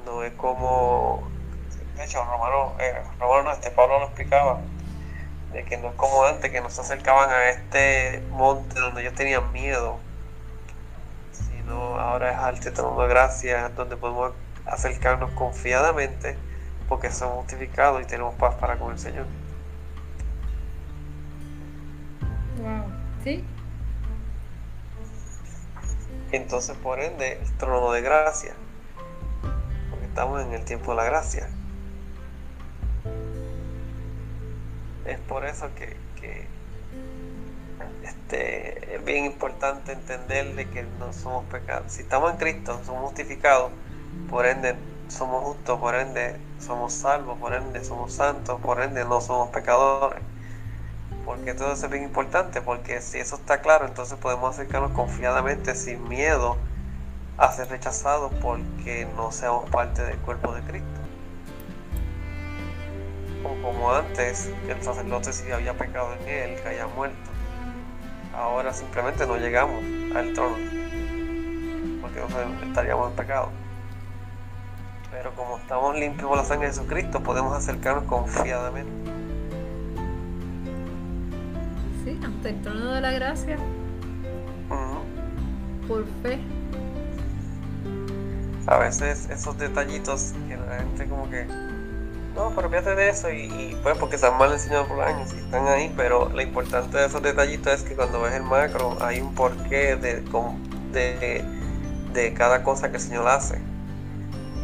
[0.06, 1.30] No es como,
[1.96, 4.60] de hecho, Romano, eh, Romano, este Pablo lo explicaba,
[5.54, 9.52] de que no es como antes, que nos acercaban a este monte donde ellos tenían
[9.54, 9.98] miedo,
[11.32, 14.34] sino ahora es al trono de gracia donde podemos
[14.66, 16.38] acercarnos confiadamente
[16.88, 19.26] porque somos justificados y tenemos paz para con el Señor.
[22.58, 22.84] Wow.
[23.24, 23.44] ¿Sí?
[26.34, 28.56] Entonces, por ende, el trono de gracia,
[29.92, 31.48] porque estamos en el tiempo de la gracia.
[35.06, 35.96] Es por eso que,
[38.02, 41.92] este, es bien importante entender de que no somos pecados.
[41.92, 43.72] Si estamos en Cristo, somos justificados,
[44.28, 44.76] por ende
[45.10, 50.24] somos justos, por ende somos salvos, por ende somos santos, por ende no somos pecadores.
[51.26, 56.08] Porque eso es bien importante, porque si eso está claro, entonces podemos acercarnos confiadamente, sin
[56.10, 56.58] miedo
[57.38, 61.00] a ser rechazados porque no seamos parte del cuerpo de Cristo.
[63.44, 67.32] O como antes, el sacerdote si había pecado en él, que haya muerto.
[68.36, 69.84] Ahora simplemente no llegamos
[70.16, 70.56] al trono,
[72.02, 73.50] porque entonces estaríamos en pecado.
[75.12, 79.03] Pero como estamos limpios por la sangre de Jesucristo, podemos acercarnos confiadamente.
[82.24, 83.58] Ante el trono de la gracia.
[85.88, 86.40] Por fe.
[88.68, 91.46] A veces esos detallitos que la gente como que,
[92.36, 95.40] no, pero fíjate de eso y, y, pues porque están mal enseñados por años y
[95.40, 99.20] están ahí, pero lo importante de esos detallitos es que cuando ves el macro hay
[99.20, 100.22] un porqué de,
[100.94, 101.46] de,
[102.14, 103.60] de cada cosa que el Señor hace.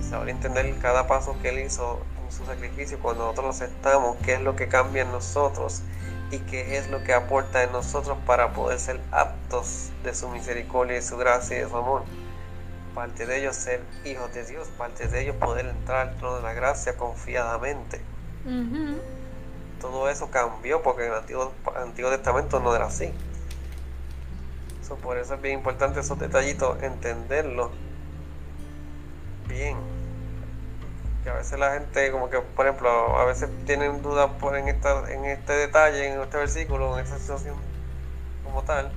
[0.09, 4.35] Saber entender cada paso que Él hizo en su sacrificio cuando nosotros lo aceptamos, qué
[4.35, 5.83] es lo que cambia en nosotros
[6.31, 10.97] y qué es lo que aporta en nosotros para poder ser aptos de su misericordia
[10.97, 12.03] y su gracia y de su amor
[12.99, 16.43] parte de ellos ser hijos de Dios, parte de ellos poder entrar al trono de
[16.43, 18.01] la gracia confiadamente.
[19.79, 23.13] Todo eso cambió porque en el Antiguo, Antiguo Testamento no era así.
[24.85, 27.71] So, por eso es bien importante esos detallitos, entenderlos
[29.47, 29.77] bien.
[31.29, 34.67] Que a veces la gente, como que, por ejemplo, a veces tienen dudas por en,
[34.67, 37.55] esta, en este detalle, en este versículo, en esta situación
[38.43, 38.91] como tal,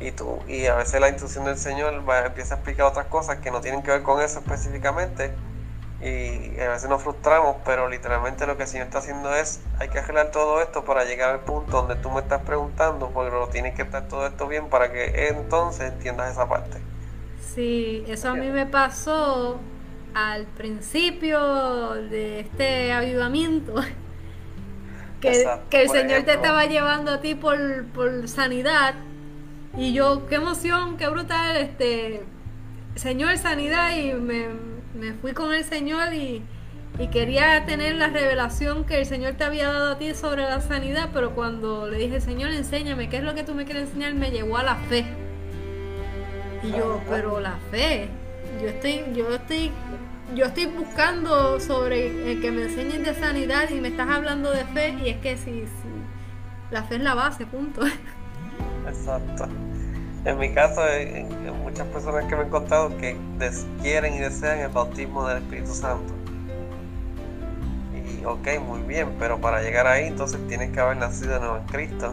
[0.00, 3.38] y tú y a veces la instrucción del Señor va, empieza a explicar otras cosas
[3.38, 5.32] que no tienen que ver con eso específicamente
[6.00, 9.88] y a veces nos frustramos, pero literalmente lo que el Señor está haciendo es, hay
[9.88, 13.46] que arreglar todo esto para llegar al punto donde tú me estás preguntando, porque lo
[13.46, 16.78] tiene que estar todo esto bien para que entonces entiendas esa parte.
[17.54, 19.60] Sí, eso a mí me pasó
[20.16, 23.74] al principio de este avivamiento.
[25.20, 28.94] Que, que el Señor te estaba llevando a ti por, por sanidad
[29.76, 32.22] y yo, qué emoción, qué brutal, este,
[32.96, 34.48] Señor, sanidad y me,
[34.94, 36.42] me fui con el Señor y,
[37.10, 41.10] quería tener la revelación que el Señor te había dado a ti sobre la sanidad,
[41.12, 44.14] pero cuando le dije, Señor, enséñame, ¿qué es lo que tú me quieres enseñar?
[44.14, 45.04] Me llegó a la fe.
[46.62, 48.08] Y yo, pero la fe,
[48.60, 49.70] yo estoy, yo estoy,
[50.34, 54.64] yo estoy buscando sobre el que me enseñes de sanidad y me estás hablando de
[54.64, 55.64] fe, y es que si,
[56.70, 57.82] la fe es la base, punto.
[58.88, 59.48] Exacto.
[60.24, 61.24] En mi caso, hay,
[61.62, 63.16] muchas personas que me han contado que
[63.80, 66.12] quieren y desean el bautismo del Espíritu Santo.
[67.94, 71.56] Y ok, muy bien, pero para llegar ahí entonces tienes que haber nacido de nuevo
[71.58, 72.12] en Cristo.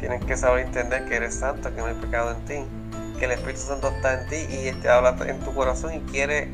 [0.00, 3.32] Tienes que saber entender que eres santo, que no hay pecado en ti, que el
[3.32, 6.50] Espíritu Santo está en ti y te habla en tu corazón y quiere,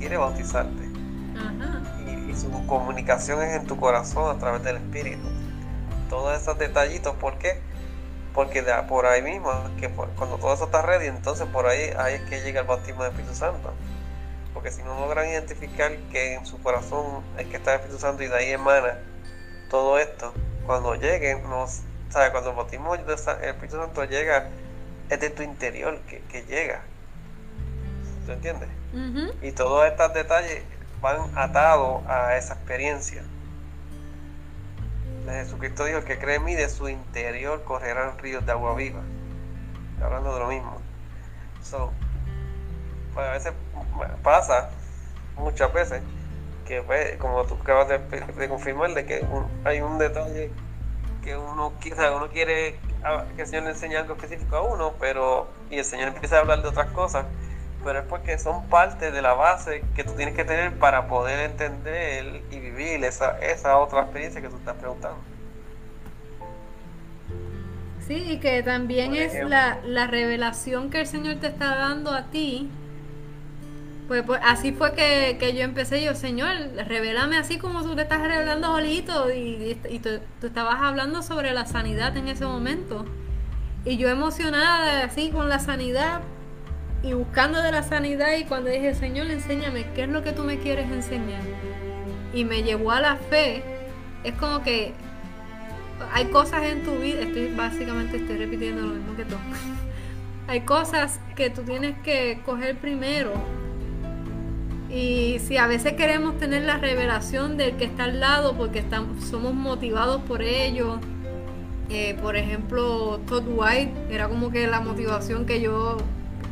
[0.00, 0.90] quiere bautizarte.
[2.04, 5.28] Y, y su comunicación es en tu corazón a través del Espíritu.
[6.08, 7.62] Todos esos detallitos, ¿por qué?
[8.34, 12.14] porque de, por ahí mismo, que cuando todo eso está ready, entonces por ahí, ahí
[12.14, 13.72] es que llega el bautismo del Espíritu Santo.
[14.54, 18.22] Porque si no logran identificar que en su corazón es que está el Espíritu Santo
[18.22, 18.98] y de ahí emana
[19.68, 20.32] todo esto,
[20.66, 21.66] cuando llegue, no,
[22.08, 22.30] ¿sabe?
[22.30, 24.48] cuando el bautismo del Espíritu Santo llega,
[25.08, 26.82] es de tu interior que, que llega.
[28.26, 28.68] ¿Tú entiendes?
[29.42, 30.62] Y todos estos detalles
[31.00, 33.22] van atados a esa experiencia.
[35.26, 39.00] Jesucristo dijo, que cree en mí, de su interior correrán ríos de agua viva.
[40.02, 40.78] Hablando de lo mismo.
[41.62, 41.92] So,
[43.14, 43.52] pues a veces
[44.22, 44.70] pasa,
[45.36, 46.02] muchas veces,
[46.66, 49.26] que pues, como tú acabas de, confirmar, de que
[49.64, 50.50] hay un detalle
[51.22, 51.72] que uno,
[52.16, 52.78] uno quiere
[53.36, 56.40] que el Señor le enseñe algo específico a uno, pero y el Señor empieza a
[56.40, 57.26] hablar de otras cosas,
[57.84, 61.50] pero es porque son parte de la base que tú tienes que tener para poder
[61.50, 65.18] entender y vivir esa, esa otra experiencia que tú estás preguntando.
[68.06, 72.24] Sí, y que también es la, la, revelación que el Señor te está dando a
[72.24, 72.68] ti.
[74.08, 76.48] Pues, pues así fue que, yo empecé yo, Señor,
[76.88, 81.52] revélame así como tú te estás revelando solito y, y, tú, tú estabas hablando sobre
[81.52, 83.04] la sanidad en ese momento.
[83.84, 86.22] Y yo emocionada así con la sanidad,
[87.02, 90.44] y buscando de la sanidad y cuando dije, Señor, enséñame, ¿qué es lo que tú
[90.44, 91.42] me quieres enseñar?
[92.34, 93.62] Y me llevó a la fe,
[94.22, 94.92] es como que
[96.12, 99.36] hay cosas en tu vida, estoy básicamente estoy repitiendo lo mismo que tú.
[100.46, 103.32] hay cosas que tú tienes que coger primero.
[104.90, 109.24] Y si a veces queremos tener la revelación del que está al lado porque estamos,
[109.24, 110.98] somos motivados por ello,
[111.88, 115.98] eh, por ejemplo, Todd White era como que la motivación que yo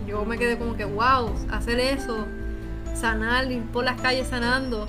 [0.09, 2.27] yo me quedé como que, wow, hacer eso,
[2.95, 4.87] sanar, ir por las calles sanando.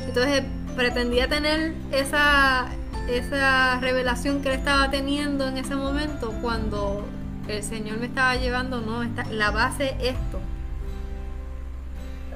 [0.00, 0.42] Entonces
[0.76, 2.66] pretendía tener esa,
[3.08, 7.04] esa revelación que él estaba teniendo en ese momento cuando
[7.48, 10.38] el Señor me estaba llevando, no, la base es esto.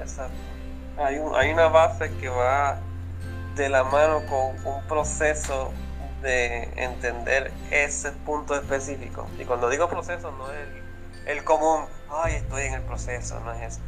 [0.01, 0.35] Exacto.
[0.97, 2.79] Hay, hay una base que va
[3.55, 5.71] de la mano con un proceso
[6.21, 9.27] de entender ese punto específico.
[9.39, 10.67] Y cuando digo proceso no es
[11.27, 13.79] el común, ay, estoy en el proceso, no es eso.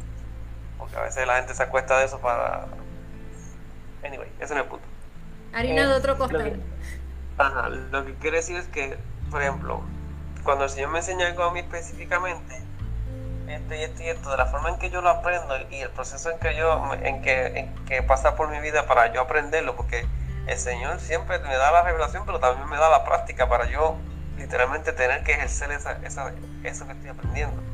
[0.78, 2.66] Porque a veces la gente se acuesta de eso para...
[4.04, 4.86] Anyway, ese no es el punto.
[5.52, 6.60] Harina de otro costal.
[7.38, 8.96] ajá, lo que quiere decir es que,
[9.30, 9.82] por ejemplo,
[10.44, 12.62] cuando el Señor me enseña algo a mí específicamente,
[13.48, 15.90] esto y esto y esto, de la forma en que yo lo aprendo y el
[15.90, 19.76] proceso en que yo, en que, en que pasa por mi vida para yo aprenderlo,
[19.76, 20.06] porque
[20.46, 23.96] el Señor siempre me da la revelación, pero también me da la práctica para yo
[24.38, 26.32] literalmente tener que ejercer esa, esa,
[26.64, 27.69] eso que estoy aprendiendo.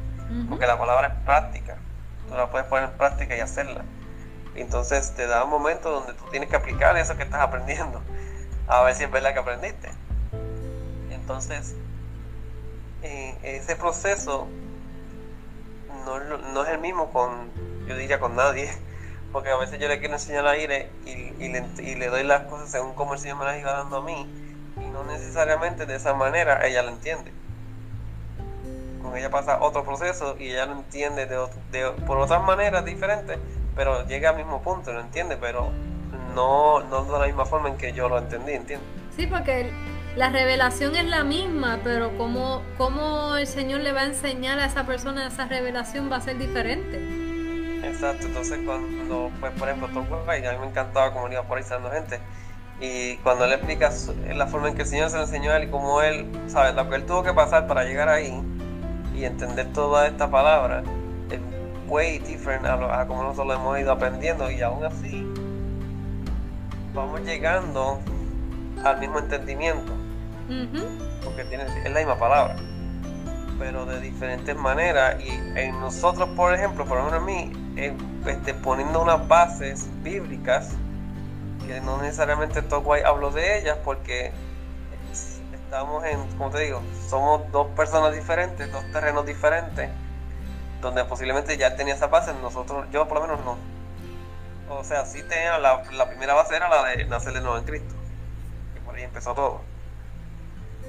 [0.49, 1.77] Porque la palabra es práctica.
[2.29, 3.85] Tú la puedes poner en práctica y hacerla.
[4.55, 8.03] Entonces te da un momento donde tú tienes que aplicar eso que estás aprendiendo.
[8.66, 9.91] A ver si es verdad que aprendiste.
[11.11, 11.74] Entonces,
[13.43, 14.49] ese proceso
[16.05, 17.51] no, es el mismo con,
[17.87, 18.70] yo diría, con nadie.
[19.33, 21.11] Porque a veces yo le quiero enseñar a aire y,
[21.45, 23.99] y, le, y le doy las cosas según como el Señor me las iba dando
[23.99, 24.27] a mí
[24.77, 27.33] y no necesariamente de esa manera ella lo entiende.
[29.07, 31.36] Con ella pasa otro proceso y ella lo entiende de,
[31.70, 33.38] de, por otras maneras diferentes,
[33.76, 35.70] pero llega al mismo punto, lo entiende, pero
[36.34, 38.88] no, no de la misma forma en que yo lo entendí, ¿entiendes?
[39.14, 39.70] Sí, porque
[40.16, 44.66] la revelación es la misma, pero cómo, cómo el Señor le va a enseñar a
[44.66, 46.98] esa persona esa revelación va a ser diferente.
[47.84, 51.62] Exacto, entonces cuando, pues por ejemplo, Tom White, a mí me encantaba cómo iba ahí
[51.92, 52.18] gente,
[52.80, 53.92] y cuando él explica
[54.34, 56.74] la forma en que el Señor se lo enseñó a él y cómo él, ¿sabes?
[56.74, 58.42] Lo que él tuvo que pasar para llegar ahí
[59.16, 60.82] y entender toda esta palabra
[61.30, 61.40] es
[61.88, 65.26] way different a, a como nosotros lo hemos ido aprendiendo y aún así
[66.94, 67.98] vamos llegando
[68.84, 69.92] al mismo entendimiento
[71.24, 72.56] porque tiene, es la misma palabra,
[73.58, 75.16] pero de diferentes maneras.
[75.20, 80.70] Y en nosotros, por ejemplo, por ejemplo en mí, este, poniendo unas bases bíblicas,
[81.66, 84.32] que no necesariamente Togway hablo de ellas, porque
[85.66, 89.90] estamos en, como te digo, somos dos personas diferentes, dos terrenos diferentes,
[90.80, 93.58] donde posiblemente ya tenía esa base, nosotros, yo por lo menos no.
[94.68, 97.64] O sea, sí tenía la, la primera base era la de nacer de nuevo en
[97.64, 97.94] Cristo.
[98.76, 99.60] Y por ahí empezó todo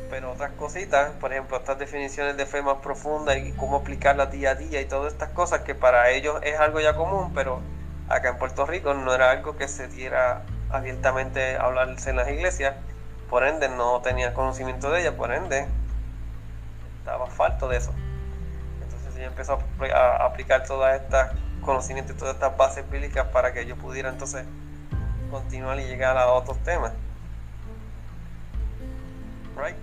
[0.10, 4.52] pero otras cositas, por ejemplo, estas definiciones de fe más profundas y cómo aplicarlas día
[4.52, 7.62] a día y todas estas cosas que para ellos es algo ya común, pero
[8.10, 12.30] acá en Puerto Rico no era algo que se diera abiertamente a hablarse en las
[12.30, 12.76] iglesias,
[13.30, 15.68] por ende no tenía conocimiento de ella, por ende
[17.00, 17.94] estaba falto de eso.
[18.82, 19.60] Entonces ella empezó
[19.94, 24.46] a aplicar todas estas conocimientos y todas estas bases bíblicas para que yo pudiera entonces
[25.32, 26.94] continuar y llegar a otros temas.
[29.56, 29.76] Right?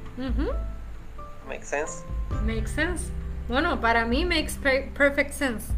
[1.47, 2.05] Makes sense.
[2.43, 3.11] Makes sense.
[3.49, 4.55] Bueno, para mí makes
[4.95, 5.73] perfect sense.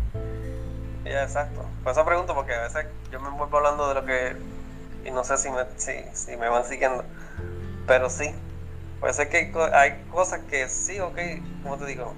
[1.04, 1.64] Ya, exacto.
[1.82, 4.36] Por eso pregunto porque a veces yo me vuelvo hablando de lo que
[5.04, 7.04] y no sé si me, si, me van siguiendo.
[7.86, 8.34] Pero sí.
[9.00, 11.18] Puede ser que hay, cosas que sí, ok,
[11.62, 12.14] como te digo.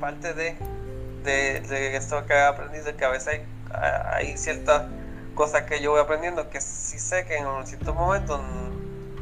[0.00, 0.56] Parte de,
[1.24, 3.40] de, esto que he aprendido es que a veces
[3.72, 4.82] hay, ciertas
[5.34, 8.40] cosas que yo voy aprendiendo que sí sé que en ciertos momentos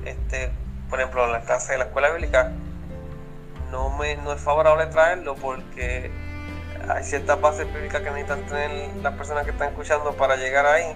[0.05, 0.51] este,
[0.89, 2.53] por ejemplo, en la clase de la escuela bíblica,
[3.71, 6.11] no, me, no es favorable traerlo porque
[6.89, 10.95] hay ciertas bases bíblicas que necesitan tener las personas que están escuchando para llegar ahí.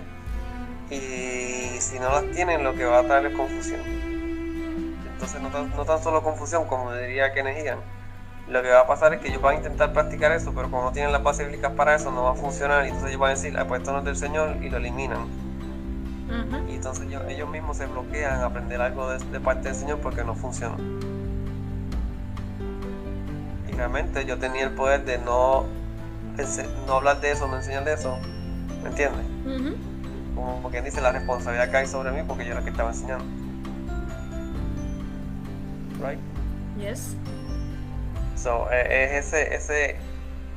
[0.90, 3.80] Y si no las tienen, lo que va a traer es confusión.
[5.12, 7.78] Entonces, no tan, no tan solo confusión, como diría Kenneth Higan,
[8.48, 10.84] lo que va a pasar es que ellos van a intentar practicar eso, pero como
[10.84, 12.84] no tienen las bases bíblicas para eso, no va a funcionar.
[12.84, 14.78] Y entonces ellos van a decir, ah, pues esto no es del Señor, y lo
[14.78, 15.28] eliminan.
[16.68, 20.34] Y entonces ellos, mismos se bloquean a aprender algo de, parte del Señor porque no
[20.34, 20.76] funciona.
[23.68, 25.66] Y realmente yo tenía el poder de no,
[26.86, 28.16] no hablar de eso, no enseñar de eso.
[28.82, 29.26] ¿Me entiendes?
[30.34, 33.24] Como quien dice, la responsabilidad cae sobre mí porque yo era el que estaba enseñando.
[36.00, 36.20] Right?
[36.78, 37.16] Yes.
[38.36, 39.96] So, e, es ese, ese,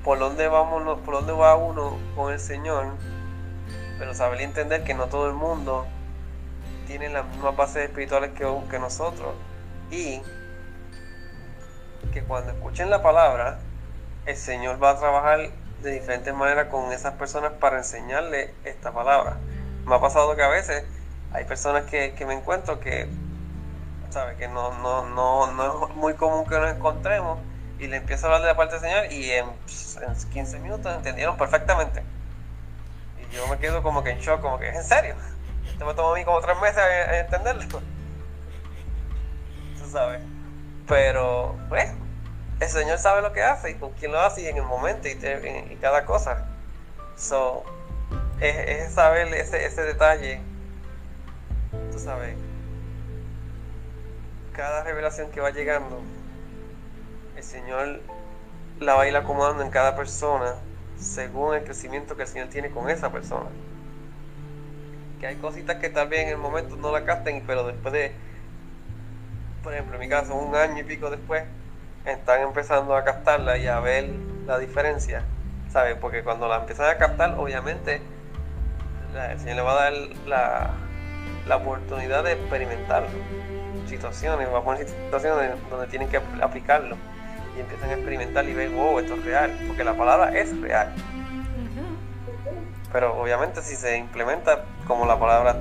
[0.03, 2.93] por dónde vamos, por dónde va uno con el Señor
[4.03, 5.85] pero saber entender que no todo el mundo
[6.87, 9.33] tiene las mismas bases espirituales que, que nosotros
[9.91, 10.21] y
[12.11, 13.59] que cuando escuchen la palabra,
[14.25, 15.49] el Señor va a trabajar
[15.81, 19.37] de diferentes maneras con esas personas para enseñarle esta palabra.
[19.85, 20.83] Me ha pasado que a veces
[21.31, 23.07] hay personas que, me encuentro que,
[24.09, 24.35] ¿sabe?
[24.35, 27.39] que no, no, no, no es muy común que nos encontremos
[27.79, 30.95] y le empiezo a hablar de la parte del Señor y en, en 15 minutos
[30.95, 32.03] entendieron perfectamente
[33.33, 35.15] yo me quedo como que en shock, como que es en serio.
[35.65, 37.63] Esto me tomó a mí como tres meses a, entenderlo.
[39.79, 40.21] Tú sabes.
[40.87, 41.91] Pero, pues,
[42.59, 45.07] el Señor sabe lo que hace y con quién lo hace y en el momento
[45.07, 46.45] y, cada cosa.
[47.17, 47.63] So,
[48.39, 50.41] es, saber ese, ese detalle.
[51.91, 52.35] Tú sabes.
[54.53, 56.01] Cada revelación que va llegando,
[57.35, 58.01] el Señor
[58.79, 60.55] la va a ir acomodando en cada persona
[60.97, 63.49] según el crecimiento que el Señor tiene con esa persona.
[65.19, 68.11] Que hay cositas que tal vez en el momento no la capten, pero después de,
[69.63, 71.43] por ejemplo, en mi caso, un año y pico después,
[72.05, 74.09] están empezando a captarla y a ver
[74.45, 75.23] la diferencia,
[75.71, 75.95] ¿sabes?
[75.99, 78.01] Porque cuando la empiezan a captar, obviamente,
[79.15, 79.93] el Señor le va a dar
[80.27, 80.71] la,
[81.47, 83.09] la oportunidad de experimentarlo.
[83.87, 86.95] Situaciones, va a poner situaciones donde tienen que aplicarlo
[87.55, 90.93] y empiezan a experimentar y ven, wow, esto es real, porque la palabra es real.
[92.91, 95.57] Pero obviamente si se implementa como la palabra,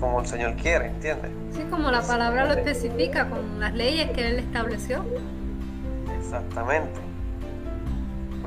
[0.00, 1.30] como el Señor quiere, ¿entiendes?
[1.52, 5.04] Sí, como la palabra lo especifica, con las leyes que Él estableció.
[6.18, 7.03] Exactamente.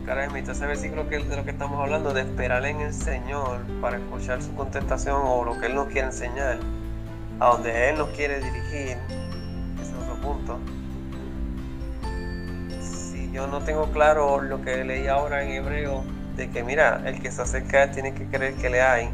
[0.07, 3.97] Mismo ese versículo que, de lo que estamos hablando, de esperar en el Señor para
[3.97, 6.59] escuchar su contestación o lo que Él nos quiere enseñar,
[7.39, 8.97] a donde Él nos quiere dirigir,
[9.79, 10.59] ese es otro punto
[13.37, 16.03] yo no tengo claro lo que leí ahora en hebreo,
[16.35, 19.11] de que mira, el que se acerca tiene que creer que le hay.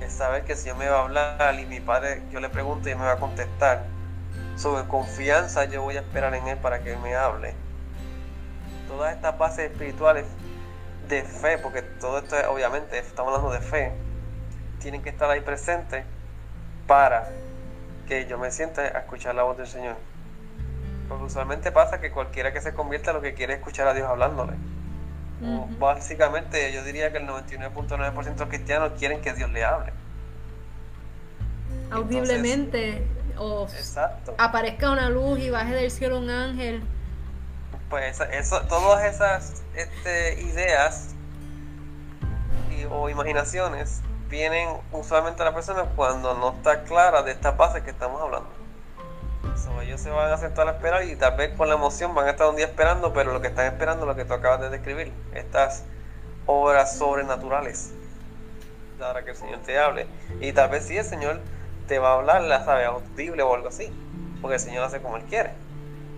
[0.00, 2.88] es saber que el Señor me va a hablar y mi Padre, yo le pregunto
[2.88, 3.84] y me va a contestar.
[4.56, 7.52] Sobre confianza yo voy a esperar en Él para que Él me hable.
[8.88, 10.26] Todas estas bases espirituales
[11.08, 13.92] de fe, porque todo esto obviamente estamos hablando de fe,
[14.78, 16.04] tienen que estar ahí presentes
[16.86, 17.28] para
[18.06, 19.96] que yo me sienta a escuchar la voz del Señor.
[21.08, 24.08] Porque usualmente pasa que cualquiera que se convierta lo que quiere es escuchar a Dios
[24.08, 24.52] hablándole.
[25.78, 29.92] Básicamente yo diría que el 99.9% de los cristianos quieren que Dios le hable.
[31.90, 33.06] Audiblemente
[33.36, 33.66] o
[34.38, 36.82] aparezca una luz y baje del cielo un ángel.
[37.94, 41.14] Pues eso, todas esas este, ideas
[42.90, 47.90] o imaginaciones vienen usualmente a la persona cuando no está clara de esta base que
[47.90, 48.48] estamos hablando.
[49.80, 52.30] ellos se van a sentar a esperar y tal vez con la emoción van a
[52.30, 54.70] estar un día esperando, pero lo que están esperando es lo que tú acabas de
[54.70, 55.84] describir, estas
[56.46, 57.92] obras sobrenaturales,
[58.98, 60.08] para que el Señor te hable.
[60.40, 61.40] Y tal vez si el Señor
[61.86, 63.88] te va a hablar, la sabe, audible o algo así,
[64.42, 65.63] porque el Señor hace como Él quiere.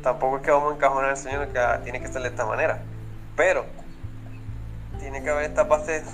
[0.06, 2.78] Tampoco es que vamos a encajonar al Señor que tiene que ser de esta manera,
[3.34, 3.66] pero
[5.00, 6.04] tiene que haber esta base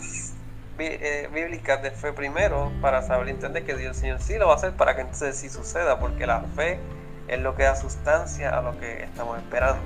[0.79, 4.55] eh, bíblicas de fe primero para saber entender que Dios el Señor sí lo va
[4.55, 6.81] a hacer para que entonces sí suceda, porque la fe
[7.29, 9.83] es lo que da sustancia a lo que estamos esperando.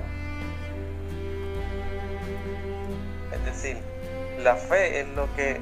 [3.33, 3.77] Es decir,
[4.39, 5.61] la fe es lo que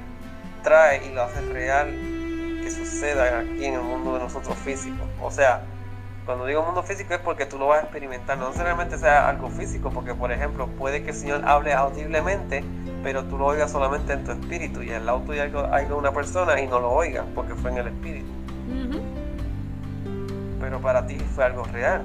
[0.63, 1.89] trae y lo hace real
[2.63, 5.09] que suceda aquí en el mundo de nosotros físicos.
[5.23, 5.63] O sea,
[6.25, 9.51] cuando digo mundo físico es porque tú lo vas a experimentar, no necesariamente sea algo
[9.51, 12.65] físico, porque por ejemplo puede que el Señor hable audiblemente,
[13.03, 16.59] pero tú lo oigas solamente en tu espíritu y al lado tuyo hay una persona
[16.61, 18.27] y no lo oigas porque fue en el espíritu.
[20.61, 22.03] Pero para ti fue algo real.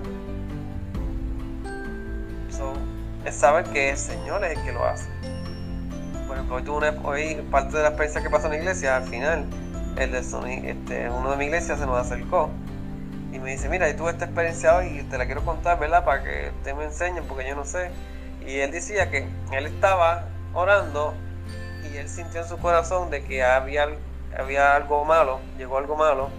[2.49, 2.73] So,
[3.23, 5.09] es saber que el Señor es el que lo hace.
[6.27, 9.03] Por ejemplo, hoy, una, hoy parte de la experiencia que pasó en la iglesia, al
[9.03, 9.45] final,
[9.95, 12.49] el de este, uno de mi iglesia se nos acercó
[13.31, 16.03] y me dice, mira, y tuve esta experiencia y te la quiero contar, ¿verdad?
[16.03, 17.91] Para que te me enseñen, porque yo no sé.
[18.45, 21.13] Y él decía que él estaba orando
[21.83, 23.87] y él sintió en su corazón de que había,
[24.37, 26.29] había algo malo, llegó algo malo,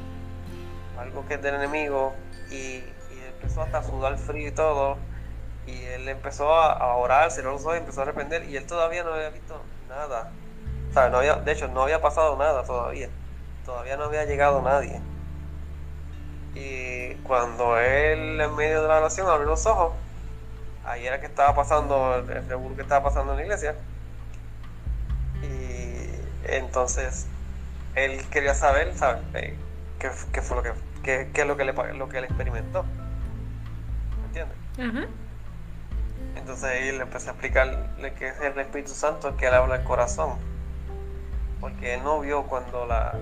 [0.98, 2.12] algo que es del enemigo
[2.50, 2.82] y,
[3.40, 4.98] empezó hasta a sudar frío y todo.
[5.66, 9.14] Y él empezó a, orar, cerró los ojos empezó a arrepender y él todavía no
[9.14, 10.30] había visto nada.
[11.44, 13.08] de hecho, no había pasado nada todavía.
[13.64, 15.00] Todavía no había llegado nadie.
[16.54, 19.92] Y cuando él en medio de la oración abrió los ojos,
[20.84, 23.76] ahí era que estaba pasando el revuelo que estaba pasando en la iglesia.
[25.42, 26.10] Y
[26.44, 27.26] entonces
[27.94, 29.22] él quería saber, ¿sabes?
[29.34, 29.56] Eh,
[29.98, 30.72] ¿Qué, fue lo que,
[31.02, 32.84] qué, qué es lo que, le, lo que él experimentó?
[34.18, 35.08] ¿Me entiendes?
[36.36, 39.76] Entonces él le empecé a explicarle que es el Espíritu Santo el que le habla
[39.76, 40.38] al corazón.
[41.60, 43.14] Porque él no vio cuando la,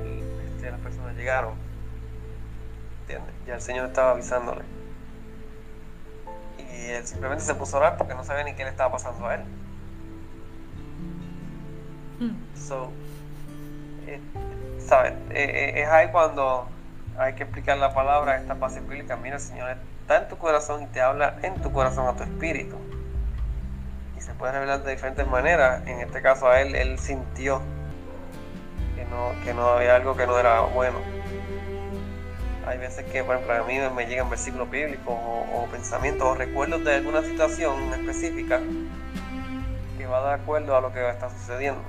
[0.54, 1.54] este, las personas llegaron
[3.46, 4.62] ya el Señor estaba avisándole.
[6.58, 9.26] Y él simplemente se puso a orar porque no sabía ni qué le estaba pasando
[9.26, 9.44] a él.
[12.20, 12.56] Hmm.
[12.56, 12.92] So,
[14.06, 14.20] eh,
[14.78, 15.12] ¿sabes?
[15.30, 16.68] Eh, eh, es ahí cuando
[17.16, 19.16] hay que explicar la palabra, esta base bíblica.
[19.16, 22.24] Mira, el Señor está en tu corazón y te habla en tu corazón a tu
[22.24, 22.76] espíritu.
[24.16, 25.86] Y se puede revelar de diferentes maneras.
[25.86, 27.62] En este caso, a él, él sintió
[28.96, 31.17] que no, que no había algo que no era bueno
[32.68, 36.96] hay veces que, por ejemplo, mí me llegan versículos bíblicos o, pensamientos o recuerdos de
[36.96, 38.60] alguna situación específica
[39.96, 41.80] que va de acuerdo a lo que está sucediendo.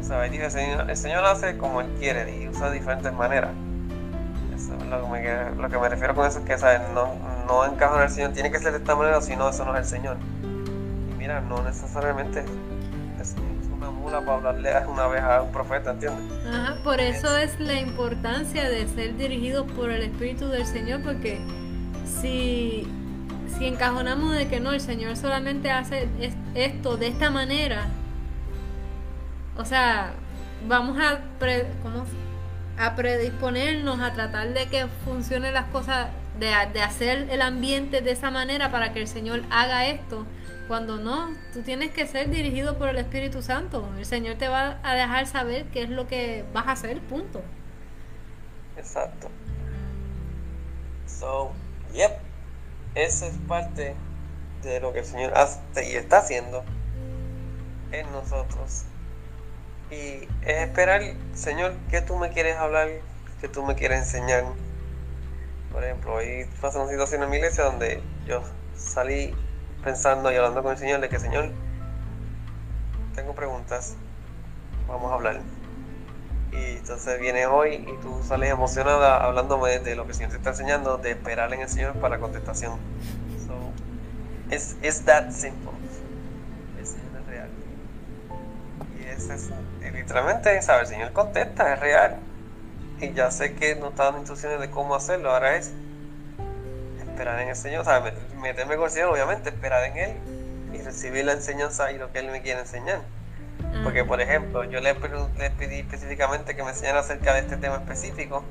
[0.00, 3.50] O sea, el Señor, el Señor hace como Él quiere y usa de diferentes maneras.
[4.56, 6.80] Eso es lo que me, lo que me refiero con eso es que ¿sabes?
[6.94, 7.14] no,
[7.46, 9.74] no encaja en el Señor, tiene que ser de esta manera, si no, eso no
[9.74, 10.16] es el Señor.
[10.42, 12.42] Y mira, no necesariamente
[14.18, 16.46] para hablarle una vez a un profeta, ¿entiendes?
[16.46, 21.40] Ajá, por eso es la importancia de ser dirigido por el Espíritu del Señor, porque
[22.04, 22.86] si,
[23.56, 26.08] si encajonamos de que no, el Señor solamente hace
[26.54, 27.86] esto de esta manera,
[29.56, 30.12] o sea,
[30.66, 31.20] vamos a,
[32.78, 36.08] a predisponernos a tratar de que funcionen las cosas,
[36.38, 40.26] de, de hacer el ambiente de esa manera para que el Señor haga esto
[40.70, 43.92] cuando no, tú tienes que ser dirigido por el Espíritu Santo.
[43.98, 47.42] El Señor te va a dejar saber qué es lo que vas a hacer, punto.
[48.76, 49.28] Exacto.
[51.08, 51.50] So,
[51.92, 52.12] yep.
[52.94, 53.96] Esa es parte
[54.62, 55.58] de lo que el Señor hace
[55.90, 56.62] y está haciendo
[57.90, 58.84] en nosotros.
[59.90, 61.02] Y es esperar,
[61.34, 62.90] Señor, ¿qué tú me quieres hablar?
[63.40, 64.44] ¿Qué tú me quieres enseñar?
[65.72, 68.44] Por ejemplo, hoy pasa una situación en mi iglesia donde yo
[68.76, 69.34] salí
[69.82, 71.50] pensando y hablando con el Señor de que, Señor,
[73.14, 73.96] tengo preguntas,
[74.86, 75.40] vamos a hablar.
[76.52, 80.38] Y entonces vienes hoy y tú sales emocionada hablándome de lo que el Señor te
[80.38, 82.78] está enseñando, de esperar en el Señor para la contestación.
[83.46, 83.54] So,
[84.54, 85.72] it's, it's that simple.
[86.80, 86.96] Es
[87.28, 87.48] real.
[88.98, 89.50] Y ese es,
[89.92, 90.90] literalmente, ¿sabes?
[90.90, 92.18] El Señor contesta, es real.
[93.00, 95.72] Y ya sé que no está dando instrucciones de cómo hacerlo, ahora es
[97.20, 98.14] esperar en el Señor, ¿sabes?
[98.40, 100.16] Meterme con el Señor, obviamente, esperar en Él
[100.72, 103.00] y recibir la enseñanza y lo que Él me quiere enseñar.
[103.84, 104.94] Porque, por ejemplo, yo le,
[105.38, 108.42] le, pedí específicamente que me enseñara acerca de este tema específico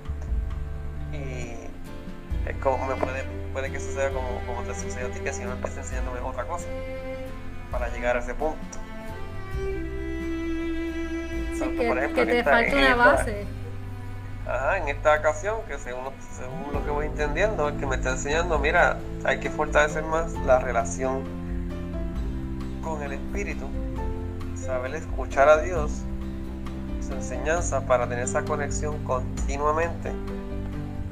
[1.12, 1.56] y
[2.48, 5.44] es como me puede, puede que suceda como, como te sucedió a ti, que si
[5.44, 6.68] no empieza enseñándome otra cosa
[7.72, 8.60] para llegar a ese punto.
[11.56, 13.48] Sí, que, por ejemplo, que te falta una base.
[14.50, 16.06] Ajá, en esta ocasión, que según,
[16.74, 20.58] lo que voy entendiendo, es que me está enseñando, mira, hay que fortalecer más la
[20.58, 21.24] relación
[22.82, 23.68] con el espíritu
[24.56, 26.02] saber escuchar a Dios,
[27.06, 30.12] su enseñanza, para tener esa conexión continuamente,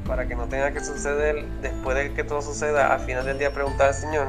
[0.08, 3.54] para que no tenga que suceder después de que todo suceda, al final del día
[3.54, 4.28] preguntar al Señor,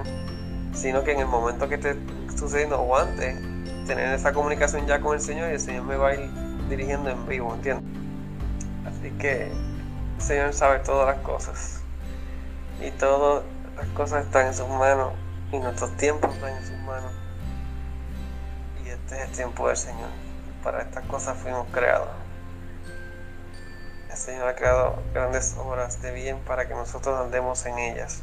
[0.75, 1.97] sino que en el momento que esté
[2.37, 3.39] sucediendo o antes,
[3.87, 6.31] tener esa comunicación ya con el Señor y el Señor me va a ir
[6.69, 7.98] dirigiendo en vivo, ¿entiendes?
[8.99, 9.45] Así que
[10.17, 11.81] el Señor sabe todas las cosas
[12.81, 13.45] y todas
[13.77, 15.13] las cosas están en sus manos
[15.53, 17.13] y nuestros tiempos están en sus manos.
[18.85, 20.09] Este es el tiempo del Señor.
[20.65, 22.09] Para estas cosas fuimos creados.
[24.11, 28.23] El Señor ha creado grandes obras de bien para que nosotros andemos en ellas.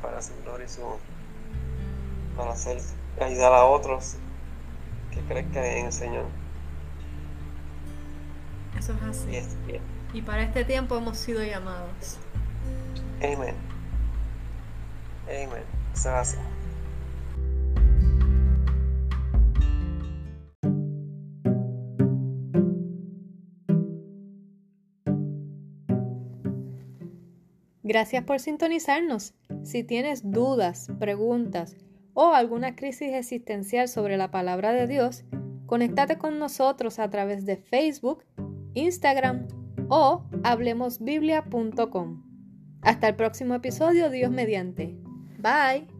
[0.00, 0.82] Para su gloria y su
[2.34, 2.80] para hacer
[3.20, 4.16] ayudar a otros
[5.12, 6.43] que crezcan en el Señor.
[8.78, 9.30] Eso es así.
[10.12, 12.18] Y, y para este tiempo hemos sido llamados.
[13.22, 13.54] Amén.
[15.26, 15.64] Amén.
[15.92, 16.36] Eso es así.
[27.86, 29.34] Gracias por sintonizarnos.
[29.62, 31.76] Si tienes dudas, preguntas
[32.14, 35.24] o alguna crisis existencial sobre la palabra de Dios,
[35.66, 38.24] conéctate con nosotros a través de Facebook,
[38.74, 39.46] Instagram
[39.88, 42.22] o hablemosbiblia.com.
[42.82, 44.96] Hasta el próximo episodio, Dios mediante.
[45.38, 45.93] Bye.